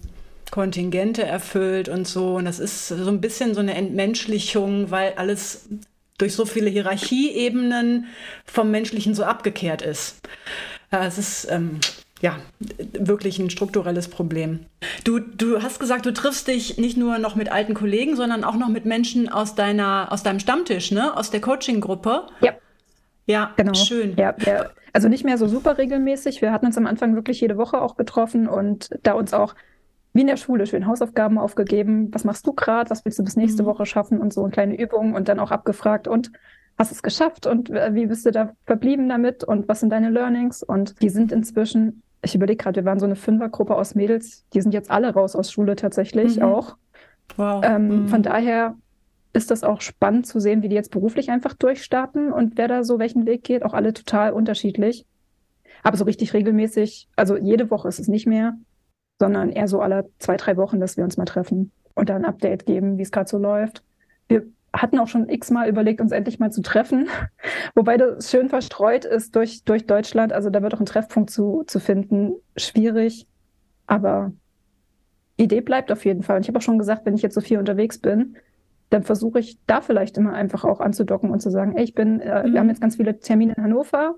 [0.51, 2.35] Kontingente erfüllt und so.
[2.35, 5.67] Und das ist so ein bisschen so eine Entmenschlichung, weil alles
[6.17, 8.05] durch so viele Hierarchieebenen
[8.45, 10.21] vom Menschlichen so abgekehrt ist.
[10.91, 11.79] Es ist ähm,
[12.21, 12.37] ja
[12.77, 14.65] wirklich ein strukturelles Problem.
[15.03, 18.55] Du, du hast gesagt, du triffst dich nicht nur noch mit alten Kollegen, sondern auch
[18.55, 21.15] noch mit Menschen aus deiner, aus deinem Stammtisch, ne?
[21.17, 22.27] Aus der Coaching-Gruppe.
[22.41, 22.53] Ja.
[23.27, 23.73] Ja, genau.
[23.73, 24.15] schön.
[24.17, 26.41] Ja, ja, also nicht mehr so super regelmäßig.
[26.41, 29.55] Wir hatten uns am Anfang wirklich jede Woche auch getroffen und da uns auch
[30.15, 32.07] wie in der Schule schön Hausaufgaben aufgegeben.
[32.13, 32.89] Was machst du gerade?
[32.89, 33.67] Was willst du bis nächste mhm.
[33.67, 34.19] Woche schaffen?
[34.19, 36.31] Und so und kleine Übungen und dann auch abgefragt und
[36.77, 40.09] hast es geschafft und äh, wie bist du da verblieben damit und was sind deine
[40.09, 40.63] Learnings?
[40.63, 44.61] Und die sind inzwischen, ich überlege gerade, wir waren so eine Fünfergruppe aus Mädels, die
[44.61, 46.43] sind jetzt alle raus aus Schule tatsächlich mhm.
[46.43, 46.77] auch.
[47.35, 47.63] Wow.
[47.65, 48.07] Ähm, mhm.
[48.07, 48.75] Von daher
[49.33, 52.85] ist das auch spannend zu sehen, wie die jetzt beruflich einfach durchstarten und wer da
[52.85, 53.63] so welchen Weg geht.
[53.63, 55.05] Auch alle total unterschiedlich.
[55.83, 58.57] Aber so richtig regelmäßig, also jede Woche ist es nicht mehr
[59.19, 62.29] sondern eher so alle zwei, drei Wochen, dass wir uns mal treffen und dann ein
[62.29, 63.83] Update geben, wie es gerade so läuft.
[64.27, 67.07] Wir hatten auch schon x-mal überlegt, uns endlich mal zu treffen,
[67.75, 70.33] wobei das schön verstreut ist durch, durch Deutschland.
[70.33, 73.27] Also da wird auch ein Treffpunkt zu, zu finden schwierig,
[73.87, 74.33] aber
[75.37, 76.37] Idee bleibt auf jeden Fall.
[76.37, 78.37] Und ich habe auch schon gesagt, wenn ich jetzt so viel unterwegs bin,
[78.89, 82.19] dann versuche ich da vielleicht immer einfach auch anzudocken und zu sagen, ey, ich bin,
[82.19, 82.53] äh, mhm.
[82.53, 84.15] wir haben jetzt ganz viele Termine in Hannover,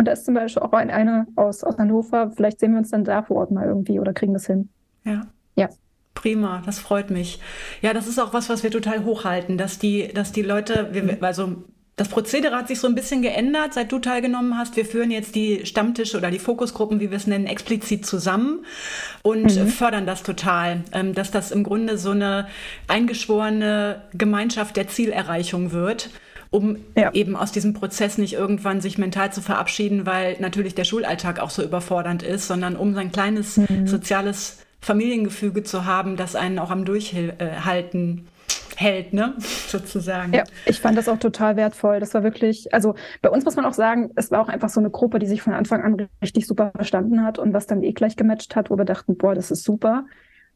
[0.00, 2.32] und da ist zum Beispiel auch ein, eine aus, aus Hannover.
[2.34, 4.70] Vielleicht sehen wir uns dann da vor Ort mal irgendwie oder kriegen das hin.
[5.04, 5.26] Ja.
[5.56, 5.68] Ja.
[6.14, 7.38] Prima, das freut mich.
[7.82, 11.22] Ja, das ist auch was, was wir total hochhalten, dass die, dass die Leute, wir,
[11.22, 11.64] also
[11.96, 14.74] das Prozedere hat sich so ein bisschen geändert, seit du teilgenommen hast.
[14.74, 18.64] Wir führen jetzt die Stammtische oder die Fokusgruppen, wie wir es nennen, explizit zusammen
[19.20, 19.66] und mhm.
[19.66, 22.48] fördern das total, ähm, dass das im Grunde so eine
[22.88, 26.08] eingeschworene Gemeinschaft der Zielerreichung wird
[26.50, 27.12] um ja.
[27.12, 31.50] eben aus diesem Prozess nicht irgendwann sich mental zu verabschieden, weil natürlich der Schulalltag auch
[31.50, 33.86] so überfordernd ist, sondern um sein kleines mhm.
[33.86, 38.26] soziales Familiengefüge zu haben, das einen auch am Durchhalten
[38.76, 40.32] hält, ne, sozusagen.
[40.32, 42.00] Ja, ich fand das auch total wertvoll.
[42.00, 44.80] Das war wirklich, also bei uns muss man auch sagen, es war auch einfach so
[44.80, 47.92] eine Gruppe, die sich von Anfang an richtig super verstanden hat und was dann eh
[47.92, 50.06] gleich gematcht hat, wo wir dachten, boah, das ist super.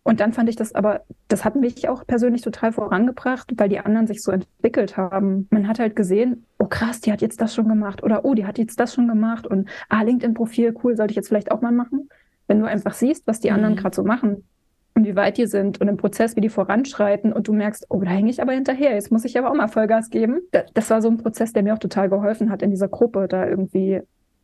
[0.04, 3.78] Und dann fand ich das aber, das hat mich auch persönlich total vorangebracht, weil die
[3.78, 5.48] anderen sich so entwickelt haben.
[5.50, 8.44] Man hat halt gesehen, oh krass, die hat jetzt das schon gemacht oder oh, die
[8.44, 11.72] hat jetzt das schon gemacht und ah, LinkedIn-Profil, cool, sollte ich jetzt vielleicht auch mal
[11.72, 12.10] machen.
[12.46, 13.56] Wenn du einfach siehst, was die mhm.
[13.56, 14.44] anderen gerade so machen
[14.92, 18.00] und wie weit die sind und im Prozess, wie die voranschreiten und du merkst, oh,
[18.00, 20.40] da hänge ich aber hinterher, jetzt muss ich aber auch mal Vollgas geben.
[20.74, 23.46] Das war so ein Prozess, der mir auch total geholfen hat in dieser Gruppe, da
[23.46, 24.02] irgendwie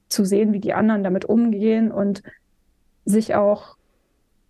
[0.08, 2.22] zu sehen, wie die anderen damit umgehen und
[3.04, 3.76] sich auch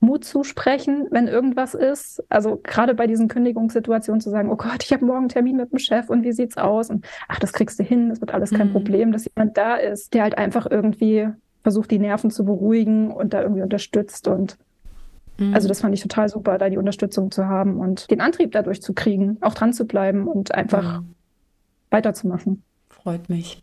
[0.01, 2.23] Mut zusprechen, wenn irgendwas ist.
[2.31, 5.71] Also gerade bei diesen Kündigungssituationen zu sagen, oh Gott, ich habe morgen einen Termin mit
[5.71, 6.89] dem Chef und wie sieht's aus?
[6.89, 8.73] Und ach, das kriegst du hin, das wird alles kein mhm.
[8.73, 11.29] Problem, dass jemand da ist, der halt einfach irgendwie
[11.63, 14.27] versucht, die Nerven zu beruhigen und da irgendwie unterstützt.
[14.27, 14.57] Und
[15.39, 15.53] mhm.
[15.53, 18.81] also das fand ich total super, da die Unterstützung zu haben und den Antrieb dadurch
[18.81, 21.15] zu kriegen, auch dran zu bleiben und einfach mhm.
[21.91, 22.63] weiterzumachen.
[22.89, 23.63] Freut mich.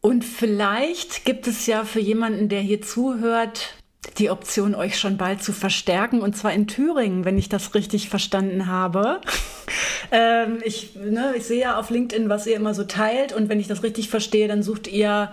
[0.00, 3.74] Und vielleicht gibt es ja für jemanden, der hier zuhört,
[4.16, 8.08] die Option, euch schon bald zu verstärken, und zwar in Thüringen, wenn ich das richtig
[8.08, 9.20] verstanden habe.
[10.12, 13.60] ähm, ich, ne, ich sehe ja auf LinkedIn, was ihr immer so teilt, und wenn
[13.60, 15.30] ich das richtig verstehe, dann sucht ihr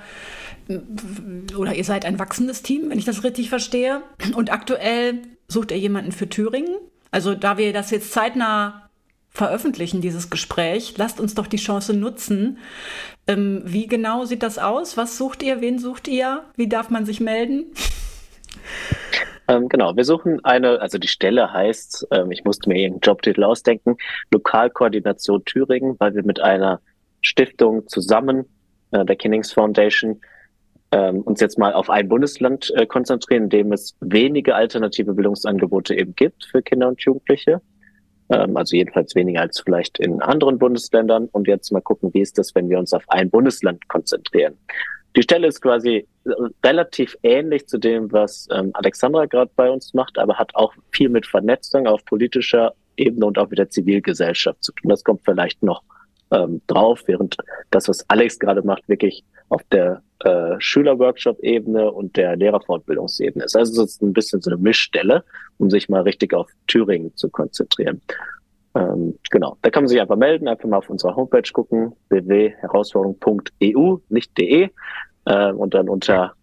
[1.55, 4.01] oder ihr seid ein wachsendes Team, wenn ich das richtig verstehe.
[4.35, 6.75] Und aktuell sucht ihr jemanden für Thüringen.
[7.11, 8.89] Also da wir das jetzt zeitnah
[9.29, 12.57] veröffentlichen, dieses Gespräch, lasst uns doch die Chance nutzen.
[13.27, 14.97] Ähm, wie genau sieht das aus?
[14.97, 15.61] Was sucht ihr?
[15.61, 16.43] Wen sucht ihr?
[16.55, 17.65] Wie darf man sich melden?
[19.47, 23.43] Ähm, genau, wir suchen eine, also die Stelle heißt, ähm, ich musste mir ihren Jobtitel
[23.43, 23.95] ausdenken,
[24.31, 26.81] Lokalkoordination Thüringen, weil wir mit einer
[27.21, 28.45] Stiftung zusammen,
[28.91, 30.21] äh, der Kinnings Foundation,
[30.91, 35.95] ähm, uns jetzt mal auf ein Bundesland äh, konzentrieren, in dem es wenige alternative Bildungsangebote
[35.95, 37.61] eben gibt für Kinder und Jugendliche.
[38.29, 41.27] Ähm, also jedenfalls weniger als vielleicht in anderen Bundesländern.
[41.31, 44.57] Und jetzt mal gucken, wie ist das, wenn wir uns auf ein Bundesland konzentrieren.
[45.15, 46.07] Die Stelle ist quasi
[46.63, 51.09] relativ ähnlich zu dem, was ähm, Alexandra gerade bei uns macht, aber hat auch viel
[51.09, 54.89] mit Vernetzung auf politischer Ebene und auch mit der Zivilgesellschaft zu tun.
[54.89, 55.83] Das kommt vielleicht noch
[56.31, 57.37] ähm, drauf, während
[57.71, 63.55] das, was Alex gerade macht, wirklich auf der äh, Schülerworkshop-Ebene und der Lehrerfortbildungsebene ist.
[63.55, 65.23] Also es ist ein bisschen so eine Mischstelle,
[65.57, 68.01] um sich mal richtig auf Thüringen zu konzentrieren.
[68.75, 73.97] Ähm, genau, da kann man sich einfach melden, einfach mal auf unserer Homepage gucken, www.herausforderung.eu,
[74.09, 74.69] nicht de,
[75.25, 76.33] äh, und dann unter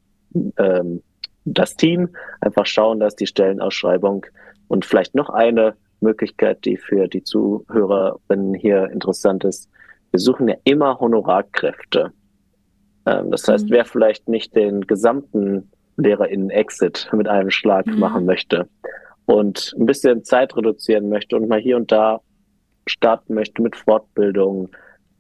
[0.57, 1.03] ähm,
[1.45, 2.09] das Team
[2.41, 4.25] einfach schauen, dass die Stellenausschreibung
[4.69, 9.69] und vielleicht noch eine Möglichkeit, die für die Zuhörerinnen hier interessant ist.
[10.11, 12.13] Wir suchen ja immer Honorarkräfte.
[13.05, 13.73] Ähm, das heißt, mhm.
[13.73, 17.99] wer vielleicht nicht den gesamten LehrerInnen-Exit mit einem Schlag mhm.
[17.99, 18.69] machen möchte
[19.27, 22.21] und ein bisschen Zeit reduzieren möchte und mal hier und da
[22.87, 24.69] starten möchte mit Fortbildung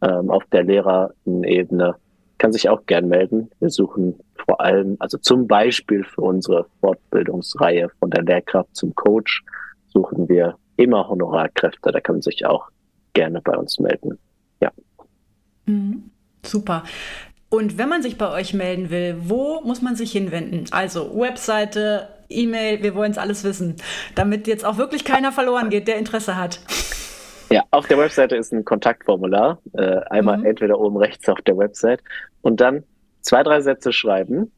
[0.02, 1.94] ähm, auf der Lehrerinnen-Ebene,
[2.38, 3.50] kann sich auch gern melden.
[3.60, 9.44] Wir suchen vor allem, also zum Beispiel für unsere Fortbildungsreihe von der Lehrkraft zum Coach,
[9.88, 11.92] suchen wir immer Honorarkräfte.
[11.92, 12.68] Da kann man sich auch
[13.12, 14.18] gerne bei uns melden.
[14.60, 14.72] Ja.
[15.66, 16.10] Mhm.
[16.44, 16.82] Super.
[17.48, 20.64] Und wenn man sich bei euch melden will, wo muss man sich hinwenden?
[20.72, 23.76] Also Webseite, E-Mail, wir wollen es alles wissen,
[24.14, 26.60] damit jetzt auch wirklich keiner verloren geht, der Interesse hat.
[27.50, 29.58] Ja, auf der Webseite ist ein Kontaktformular.
[29.74, 30.46] Äh, einmal mhm.
[30.46, 32.00] entweder oben rechts auf der Website
[32.40, 32.84] und dann
[33.20, 34.50] zwei, drei Sätze schreiben.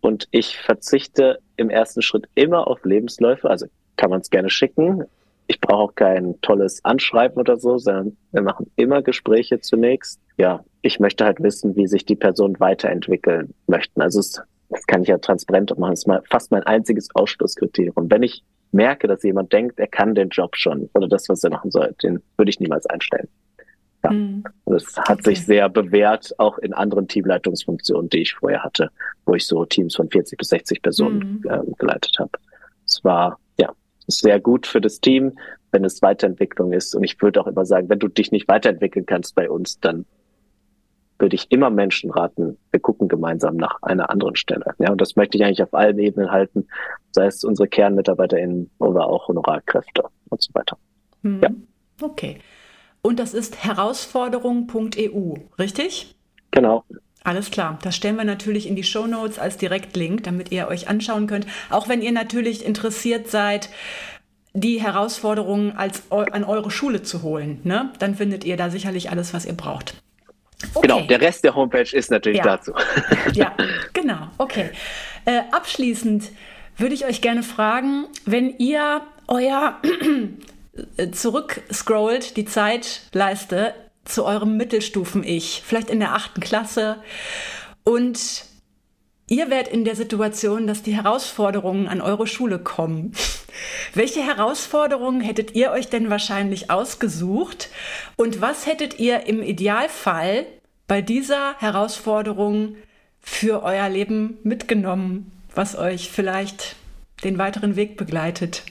[0.00, 3.48] Und ich verzichte im ersten Schritt immer auf Lebensläufe.
[3.48, 3.66] Also
[3.96, 5.04] kann man es gerne schicken.
[5.46, 10.20] Ich brauche auch kein tolles Anschreiben oder so, sondern wir machen immer Gespräche zunächst.
[10.36, 14.02] Ja, ich möchte halt wissen, wie sich die Person weiterentwickeln möchten.
[14.02, 15.92] Also es, das kann ich ja transparent machen.
[15.92, 18.10] Das ist mal fast mein einziges Ausschlusskriterium.
[18.10, 18.42] Wenn ich
[18.72, 21.94] merke, dass jemand denkt, er kann den Job schon oder das, was er machen soll,
[22.02, 23.28] den würde ich niemals einstellen.
[24.02, 24.10] Ja.
[24.10, 24.44] Mhm.
[24.66, 25.34] Das hat okay.
[25.34, 28.90] sich sehr bewährt, auch in anderen Teamleitungsfunktionen, die ich vorher hatte,
[29.24, 31.50] wo ich so Teams von 40 bis 60 Personen mhm.
[31.50, 32.32] ähm, geleitet habe.
[32.84, 33.72] Es war ja
[34.06, 35.38] sehr gut für das Team,
[35.72, 36.94] wenn es Weiterentwicklung ist.
[36.94, 40.04] Und ich würde auch immer sagen, wenn du dich nicht weiterentwickeln kannst bei uns, dann
[41.18, 44.74] würde ich immer Menschen raten, wir gucken gemeinsam nach einer anderen Stelle.
[44.78, 46.66] Ja, und das möchte ich eigentlich auf allen Ebenen halten,
[47.12, 50.76] sei es unsere KernmitarbeiterInnen oder auch Honorarkräfte und so weiter.
[51.22, 51.40] Hm.
[51.42, 51.50] Ja.
[52.02, 52.38] Okay.
[53.02, 56.16] Und das ist herausforderung.eu, richtig?
[56.50, 56.84] Genau.
[57.22, 57.78] Alles klar.
[57.82, 61.46] Das stellen wir natürlich in die Show Notes als Direktlink, damit ihr euch anschauen könnt.
[61.70, 63.70] Auch wenn ihr natürlich interessiert seid,
[64.52, 67.90] die Herausforderungen als an eure Schule zu holen, ne?
[67.98, 69.94] dann findet ihr da sicherlich alles, was ihr braucht.
[70.74, 70.86] Okay.
[70.88, 72.44] Genau, der Rest der Homepage ist natürlich ja.
[72.44, 72.72] dazu.
[73.34, 73.54] ja,
[73.92, 74.70] genau, okay.
[75.24, 76.30] Äh, abschließend
[76.76, 79.80] würde ich euch gerne fragen, wenn ihr euer
[81.12, 83.74] zurückscrollt, die Zeitleiste
[84.04, 87.02] zu eurem Mittelstufen-Ich, vielleicht in der achten Klasse,
[87.84, 88.44] und
[89.26, 93.12] ihr werdet in der Situation, dass die Herausforderungen an eure Schule kommen.
[93.94, 97.70] Welche Herausforderungen hättet ihr euch denn wahrscheinlich ausgesucht
[98.16, 100.46] und was hättet ihr im Idealfall
[100.88, 102.76] bei dieser Herausforderung
[103.20, 106.76] für euer Leben mitgenommen, was euch vielleicht
[107.22, 108.64] den weiteren Weg begleitet?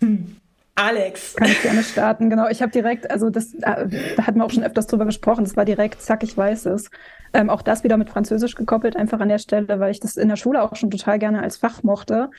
[0.00, 0.36] Hm.
[0.74, 1.34] Alex.
[1.34, 2.48] Kann ich gerne starten, genau.
[2.48, 5.56] Ich habe direkt, also das, äh, da hatten wir auch schon öfters drüber gesprochen, das
[5.56, 6.90] war direkt, zack, ich weiß es.
[7.34, 10.28] Ähm, auch das wieder mit Französisch gekoppelt, einfach an der Stelle, weil ich das in
[10.28, 12.30] der Schule auch schon total gerne als Fach mochte.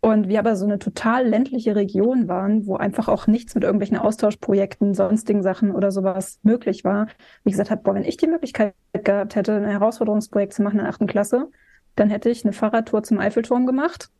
[0.00, 3.96] Und wir aber so eine total ländliche Region waren, wo einfach auch nichts mit irgendwelchen
[3.96, 7.06] Austauschprojekten, sonstigen Sachen oder sowas möglich war.
[7.42, 10.84] Wie gesagt habe, boah, wenn ich die Möglichkeit gehabt hätte, ein Herausforderungsprojekt zu machen in
[10.84, 11.48] der achten Klasse,
[11.96, 14.10] dann hätte ich eine Fahrradtour zum Eiffelturm gemacht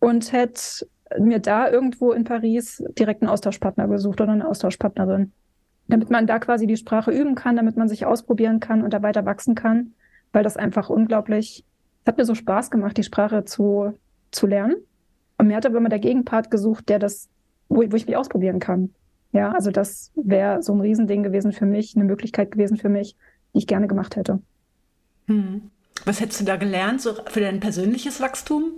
[0.00, 0.86] und hätte
[1.18, 5.32] mir da irgendwo in Paris direkt einen Austauschpartner gesucht oder eine Austauschpartnerin.
[5.92, 9.02] Damit man da quasi die Sprache üben kann, damit man sich ausprobieren kann und da
[9.02, 9.92] weiter wachsen kann,
[10.32, 11.66] weil das einfach unglaublich,
[12.02, 13.92] es hat mir so Spaß gemacht, die Sprache zu,
[14.30, 14.76] zu lernen
[15.36, 17.28] und mir hat aber immer der Gegenpart gesucht, der das,
[17.68, 18.94] wo, wo ich mich ausprobieren kann.
[19.32, 23.14] Ja, also das wäre so ein Riesending gewesen für mich, eine Möglichkeit gewesen für mich,
[23.52, 24.40] die ich gerne gemacht hätte.
[25.26, 25.70] Hm.
[26.06, 28.76] Was hättest du da gelernt, so für dein persönliches Wachstum?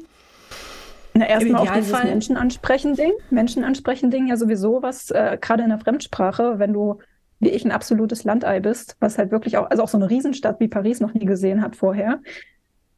[1.14, 3.12] Na, erstmal auch dieses Menschen ansprechen Ding.
[3.30, 6.98] Menschen ansprechen Ding ja sowieso was, äh, gerade in der Fremdsprache, wenn du
[7.40, 10.60] wie ich ein absolutes Landei bist, was halt wirklich auch, also auch so eine Riesenstadt
[10.60, 12.20] wie Paris noch nie gesehen hat vorher,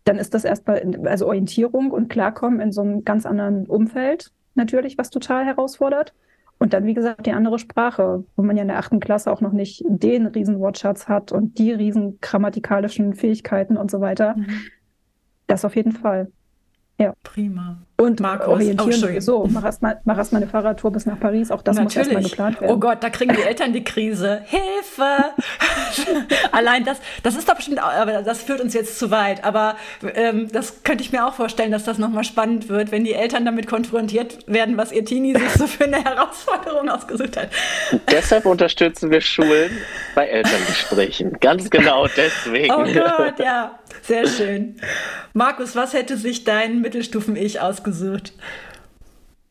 [0.05, 4.99] dann ist das erstmal, also Orientierung und Klarkommen in so einem ganz anderen Umfeld natürlich,
[4.99, 6.15] was total herausfordert.
[6.59, 9.43] Und dann, wie gesagt, die andere Sprache, wo man ja in der achten Klasse auch
[9.43, 14.37] noch nicht den riesen Wortschatz hat und die riesen grammatikalischen Fähigkeiten und so weiter.
[14.37, 14.47] Mhm.
[15.49, 16.33] Das auf jeden Fall.
[16.99, 17.15] Ja.
[17.23, 17.77] Prima.
[17.99, 19.49] Und Markus, orientieren oh, sowieso.
[19.51, 21.51] Mach erstmal mach erst mal eine Fahrradtour bis nach Paris.
[21.51, 21.95] Auch das Natürlich.
[21.95, 22.75] muss erstmal geplant werden.
[22.75, 24.43] Oh Gott, da kriegen die Eltern die Krise.
[24.45, 25.33] Hilfe!
[26.53, 29.45] Allein das, das ist doch bestimmt, aber das führt uns jetzt zu weit.
[29.45, 29.77] Aber
[30.15, 33.47] ähm, das könnte ich mir auch vorstellen, dass das nochmal spannend wird, wenn die Eltern
[33.47, 37.49] damit konfrontiert werden, was ihr Teenie sich so für eine Herausforderung ausgesucht hat.
[38.11, 39.71] Deshalb unterstützen wir Schulen
[40.15, 41.39] bei Elterngesprächen.
[41.41, 42.75] Ganz genau deswegen.
[42.75, 43.79] Oh Gott, ja.
[44.07, 44.77] Sehr schön.
[45.35, 48.33] Markus, was hätte sich dein Mittelstufen-Ich ausgesucht?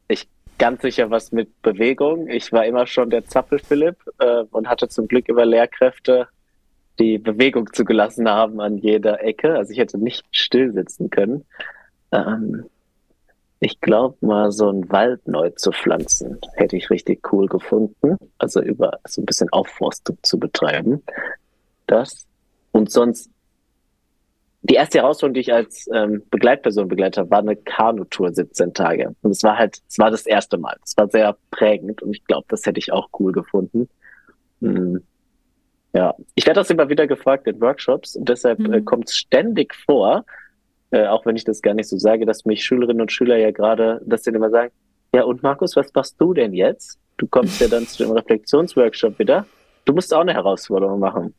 [0.07, 2.29] Ich ganz sicher was mit Bewegung.
[2.29, 6.29] Ich war immer schon der Zappel-Philipp äh, und hatte zum Glück immer Lehrkräfte,
[6.99, 9.57] die Bewegung zugelassen haben an jeder Ecke.
[9.57, 11.43] Also ich hätte nicht still sitzen können.
[12.13, 12.63] Ähm,
[13.59, 18.17] ich glaube mal, so einen Wald neu zu pflanzen, hätte ich richtig cool gefunden.
[18.37, 21.03] Also über so ein bisschen Aufforstung zu betreiben.
[21.87, 22.25] Das.
[22.71, 23.29] Und sonst
[24.67, 29.15] die erste Herausforderung, die ich als ähm, Begleitperson begleitet habe, war eine Kanutour 17 Tage.
[29.21, 30.75] Und es war halt, es war das erste Mal.
[30.83, 33.87] Es war sehr prägend und ich glaube, das hätte ich auch cool gefunden.
[34.61, 35.03] Hm.
[35.93, 38.73] Ja, ich werde das immer wieder gefragt in Workshops und deshalb mhm.
[38.73, 40.25] äh, kommt es ständig vor,
[40.91, 43.51] äh, auch wenn ich das gar nicht so sage, dass mich Schülerinnen und Schüler ja
[43.51, 44.73] gerade, dass sie immer sagen,
[45.13, 46.99] ja und Markus, was machst du denn jetzt?
[47.17, 49.45] Du kommst ja dann zu dem Reflexionsworkshop wieder.
[49.85, 51.33] Du musst auch eine Herausforderung machen.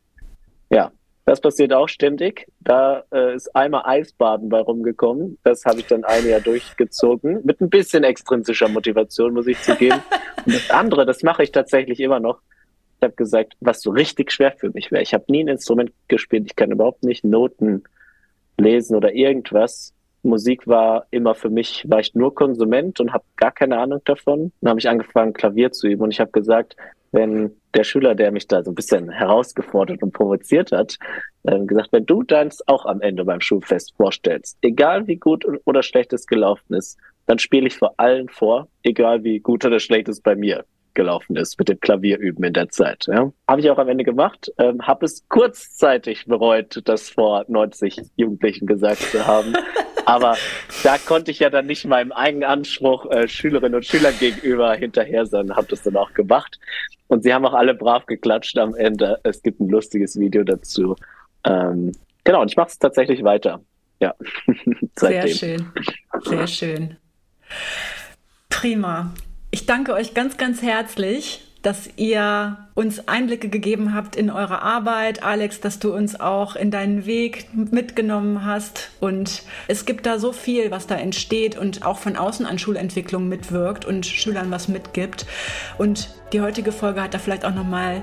[0.70, 0.90] Ja,
[1.26, 2.46] das passiert auch ständig.
[2.60, 5.38] Da äh, ist einmal Eisbaden bei rumgekommen.
[5.42, 7.40] Das habe ich dann ein Jahr durchgezogen.
[7.44, 10.00] Mit ein bisschen extrinsischer Motivation, muss ich zugeben.
[10.46, 12.38] Und das andere, das mache ich tatsächlich immer noch.
[13.00, 15.02] Ich habe gesagt, was so richtig schwer für mich wäre.
[15.02, 16.44] Ich habe nie ein Instrument gespielt.
[16.46, 17.82] Ich kann überhaupt nicht Noten
[18.56, 19.92] lesen oder irgendwas.
[20.22, 24.52] Musik war immer für mich, war ich nur Konsument und habe gar keine Ahnung davon.
[24.60, 26.76] Dann habe ich angefangen, Klavier zu üben und ich habe gesagt,
[27.10, 30.98] wenn der Schüler, der mich da so ein bisschen herausgefordert und provoziert hat,
[31.44, 35.82] äh, gesagt, wenn du deins auch am Ende beim Schulfest vorstellst, egal wie gut oder
[35.82, 40.08] schlecht es gelaufen ist, dann spiele ich vor allen vor, egal wie gut oder schlecht
[40.08, 40.64] es bei mir
[40.96, 43.06] gelaufen ist mit dem Klavierüben in der Zeit.
[43.06, 43.30] Ja.
[43.46, 48.66] Habe ich auch am Ende gemacht, ähm, habe es kurzzeitig bereut, das vor 90 Jugendlichen
[48.66, 49.54] gesagt zu haben.
[50.06, 50.36] Aber
[50.82, 55.26] da konnte ich ja dann nicht meinem eigenen Anspruch äh, Schülerinnen und Schülern gegenüber hinterher
[55.26, 56.58] sein, habe das dann auch gemacht.
[57.08, 59.20] Und sie haben auch alle brav geklatscht am Ende.
[59.22, 60.96] Es gibt ein lustiges Video dazu.
[61.44, 61.92] Ähm,
[62.24, 63.60] genau, und ich mache es tatsächlich weiter.
[64.00, 64.14] Ja.
[64.96, 65.72] Sehr schön.
[66.24, 66.96] Sehr schön.
[68.48, 69.12] Prima.
[69.56, 75.24] Ich danke euch ganz, ganz herzlich dass ihr uns Einblicke gegeben habt in eure Arbeit.
[75.24, 78.90] Alex, dass du uns auch in deinen Weg mitgenommen hast.
[79.00, 83.28] Und es gibt da so viel, was da entsteht und auch von außen an Schulentwicklung
[83.28, 85.26] mitwirkt und Schülern was mitgibt.
[85.76, 88.02] Und die heutige Folge hat da vielleicht auch nochmal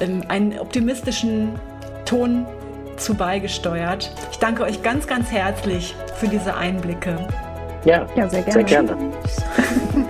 [0.00, 1.50] ähm, einen optimistischen
[2.06, 2.46] Ton
[2.96, 4.10] zu beigesteuert.
[4.30, 7.18] Ich danke euch ganz, ganz herzlich für diese Einblicke.
[7.84, 8.52] Ja, ja sehr gerne.
[8.52, 9.12] Sehr gerne.